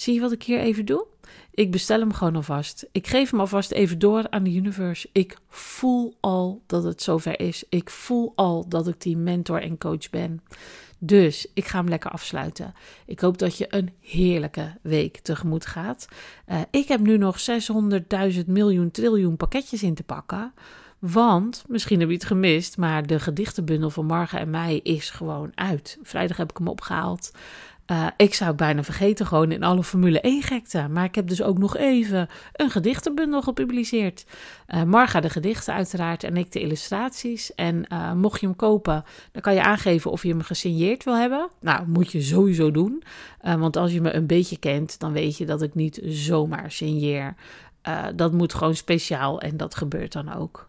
Zie 0.00 0.14
je 0.14 0.20
wat 0.20 0.32
ik 0.32 0.42
hier 0.42 0.58
even 0.58 0.84
doe? 0.84 1.06
Ik 1.54 1.70
bestel 1.70 2.00
hem 2.00 2.12
gewoon 2.12 2.36
alvast. 2.36 2.86
Ik 2.92 3.06
geef 3.06 3.30
hem 3.30 3.40
alvast 3.40 3.70
even 3.70 3.98
door 3.98 4.30
aan 4.30 4.42
de 4.42 4.54
universe. 4.54 5.08
Ik 5.12 5.36
voel 5.48 6.16
al 6.20 6.62
dat 6.66 6.84
het 6.84 7.02
zover 7.02 7.40
is. 7.40 7.64
Ik 7.68 7.90
voel 7.90 8.32
al 8.34 8.68
dat 8.68 8.88
ik 8.88 9.00
die 9.00 9.16
mentor 9.16 9.62
en 9.62 9.78
coach 9.78 10.10
ben. 10.10 10.42
Dus 10.98 11.46
ik 11.54 11.64
ga 11.66 11.78
hem 11.78 11.88
lekker 11.88 12.10
afsluiten. 12.10 12.74
Ik 13.06 13.20
hoop 13.20 13.38
dat 13.38 13.58
je 13.58 13.66
een 13.68 13.90
heerlijke 14.00 14.76
week 14.82 15.18
tegemoet 15.18 15.66
gaat. 15.66 16.08
Uh, 16.48 16.60
ik 16.70 16.88
heb 16.88 17.00
nu 17.00 17.16
nog 17.18 17.36
600.000 18.34 18.46
miljoen 18.46 18.90
triljoen 18.90 19.36
pakketjes 19.36 19.82
in 19.82 19.94
te 19.94 20.02
pakken. 20.02 20.52
Want, 20.98 21.64
misschien 21.68 22.00
heb 22.00 22.08
je 22.08 22.14
het 22.14 22.24
gemist, 22.24 22.76
maar 22.76 23.06
de 23.06 23.20
gedichtenbundel 23.20 23.90
van 23.90 24.06
Marga 24.06 24.38
en 24.38 24.50
mij 24.50 24.76
is 24.76 25.10
gewoon 25.10 25.52
uit. 25.54 25.98
Vrijdag 26.02 26.36
heb 26.36 26.50
ik 26.50 26.58
hem 26.58 26.68
opgehaald. 26.68 27.30
Uh, 27.90 28.06
ik 28.16 28.34
zou 28.34 28.54
bijna 28.54 28.82
vergeten, 28.82 29.26
gewoon 29.26 29.52
in 29.52 29.62
alle 29.62 29.84
Formule 29.84 30.20
1 30.20 30.42
gekte. 30.42 30.88
Maar 30.88 31.04
ik 31.04 31.14
heb 31.14 31.28
dus 31.28 31.42
ook 31.42 31.58
nog 31.58 31.76
even 31.76 32.28
een 32.52 32.70
gedichtenbundel 32.70 33.42
gepubliceerd. 33.42 34.24
Uh, 34.68 34.82
Marga 34.82 35.20
de 35.20 35.30
gedichten 35.30 35.74
uiteraard 35.74 36.24
en 36.24 36.36
ik 36.36 36.52
de 36.52 36.60
illustraties. 36.60 37.54
En 37.54 37.84
uh, 37.92 38.12
mocht 38.12 38.40
je 38.40 38.46
hem 38.46 38.56
kopen, 38.56 39.04
dan 39.32 39.42
kan 39.42 39.54
je 39.54 39.62
aangeven 39.62 40.10
of 40.10 40.22
je 40.22 40.28
hem 40.28 40.42
gesigneerd 40.42 41.04
wil 41.04 41.16
hebben. 41.16 41.48
Nou, 41.60 41.86
moet 41.86 42.12
je 42.12 42.22
sowieso 42.22 42.70
doen. 42.70 43.02
want 43.42 43.76
als 43.76 43.92
je 43.92 44.00
me 44.00 44.12
een 44.12 44.26
beetje 44.26 44.58
kent, 44.58 45.00
dan 45.00 45.12
weet 45.12 45.36
je 45.36 45.46
dat 45.46 45.62
ik 45.62 45.74
niet 45.74 46.00
zomaar 46.04 46.70
signeer. 46.70 47.34
dat 48.14 48.32
moet 48.32 48.54
gewoon 48.54 48.74
speciaal 48.74 49.40
en 49.40 49.56
dat 49.56 49.74
gebeurt 49.74 50.12
dan 50.12 50.34
ook. 50.34 50.68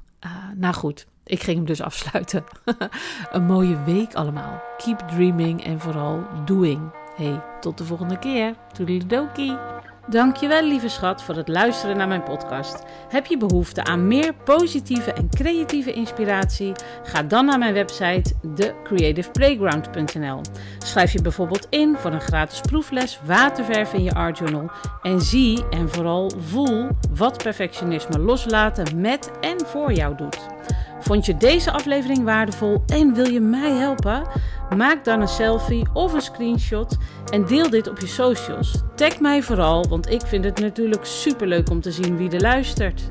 nou 0.55 0.73
goed, 0.73 1.07
ik 1.23 1.43
ging 1.43 1.57
hem 1.57 1.65
dus 1.65 1.81
afsluiten. 1.81 2.43
een 3.31 3.45
mooie 3.45 3.83
week 3.83 4.13
allemaal. 4.13 4.61
Keep 4.77 4.99
dreaming 4.99 5.63
en 5.63 5.79
vooral 5.79 6.23
doing. 6.45 7.00
Hey, 7.15 7.41
tot 7.59 7.77
de 7.77 7.83
volgende 7.83 8.19
keer. 8.19 8.55
Toedeledokie. 8.73 9.57
Dankjewel 10.07 10.63
lieve 10.63 10.89
schat 10.89 11.23
voor 11.23 11.35
het 11.35 11.47
luisteren 11.47 11.97
naar 11.97 12.07
mijn 12.07 12.23
podcast. 12.23 12.83
Heb 13.09 13.25
je 13.25 13.37
behoefte 13.37 13.83
aan 13.83 14.07
meer 14.07 14.33
positieve 14.33 15.13
en 15.13 15.29
creatieve 15.29 15.93
inspiratie? 15.93 16.71
Ga 17.03 17.23
dan 17.23 17.45
naar 17.45 17.59
mijn 17.59 17.73
website 17.73 18.33
thecreativeplayground.nl. 18.55 20.41
Schrijf 20.77 21.11
je 21.11 21.21
bijvoorbeeld 21.21 21.67
in 21.69 21.95
voor 21.97 22.11
een 22.11 22.21
gratis 22.21 22.61
proefles 22.61 23.19
waterverf 23.25 23.93
in 23.93 24.03
je 24.03 24.13
art 24.13 24.37
journal 24.37 24.71
en 25.01 25.21
zie 25.21 25.69
en 25.69 25.89
vooral 25.89 26.31
voel 26.37 26.87
wat 27.15 27.43
perfectionisme 27.43 28.19
loslaten 28.19 29.01
met 29.01 29.31
en 29.41 29.65
voor 29.65 29.93
jou 29.93 30.15
doet. 30.15 30.39
Vond 31.01 31.25
je 31.25 31.37
deze 31.37 31.71
aflevering 31.71 32.23
waardevol 32.23 32.83
en 32.85 33.13
wil 33.13 33.27
je 33.27 33.39
mij 33.39 33.71
helpen? 33.71 34.27
Maak 34.75 35.05
dan 35.05 35.21
een 35.21 35.27
selfie 35.27 35.87
of 35.93 36.13
een 36.13 36.21
screenshot 36.21 36.97
en 37.29 37.45
deel 37.45 37.69
dit 37.69 37.89
op 37.89 37.99
je 37.99 38.07
socials. 38.07 38.81
Tag 38.95 39.19
mij 39.19 39.41
vooral, 39.41 39.87
want 39.87 40.09
ik 40.09 40.21
vind 40.21 40.43
het 40.43 40.59
natuurlijk 40.59 41.05
superleuk 41.05 41.69
om 41.69 41.81
te 41.81 41.91
zien 41.91 42.17
wie 42.17 42.29
er 42.29 42.41
luistert. 42.41 43.09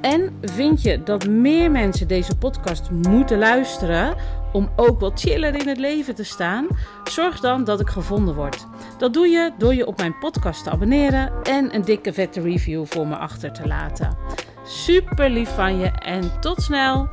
En 0.00 0.38
vind 0.40 0.82
je 0.82 1.02
dat 1.02 1.28
meer 1.28 1.70
mensen 1.70 2.08
deze 2.08 2.36
podcast 2.36 2.90
moeten 2.90 3.38
luisteren 3.38 4.14
om 4.52 4.70
ook 4.76 5.00
wat 5.00 5.20
chiller 5.20 5.54
in 5.54 5.68
het 5.68 5.78
leven 5.78 6.14
te 6.14 6.24
staan? 6.24 6.66
Zorg 7.04 7.40
dan 7.40 7.64
dat 7.64 7.80
ik 7.80 7.88
gevonden 7.88 8.34
word. 8.34 8.66
Dat 8.98 9.12
doe 9.12 9.26
je 9.26 9.52
door 9.58 9.74
je 9.74 9.86
op 9.86 9.98
mijn 9.98 10.18
podcast 10.18 10.64
te 10.64 10.70
abonneren 10.70 11.32
en 11.42 11.74
een 11.74 11.84
dikke 11.84 12.12
vette 12.12 12.40
review 12.40 12.86
voor 12.86 13.06
me 13.06 13.16
achter 13.16 13.52
te 13.52 13.66
laten. 13.66 14.16
Super 14.66 15.30
lief 15.30 15.54
van 15.54 15.78
je 15.78 15.86
en 15.86 16.40
tot 16.40 16.62
snel! 16.62 17.08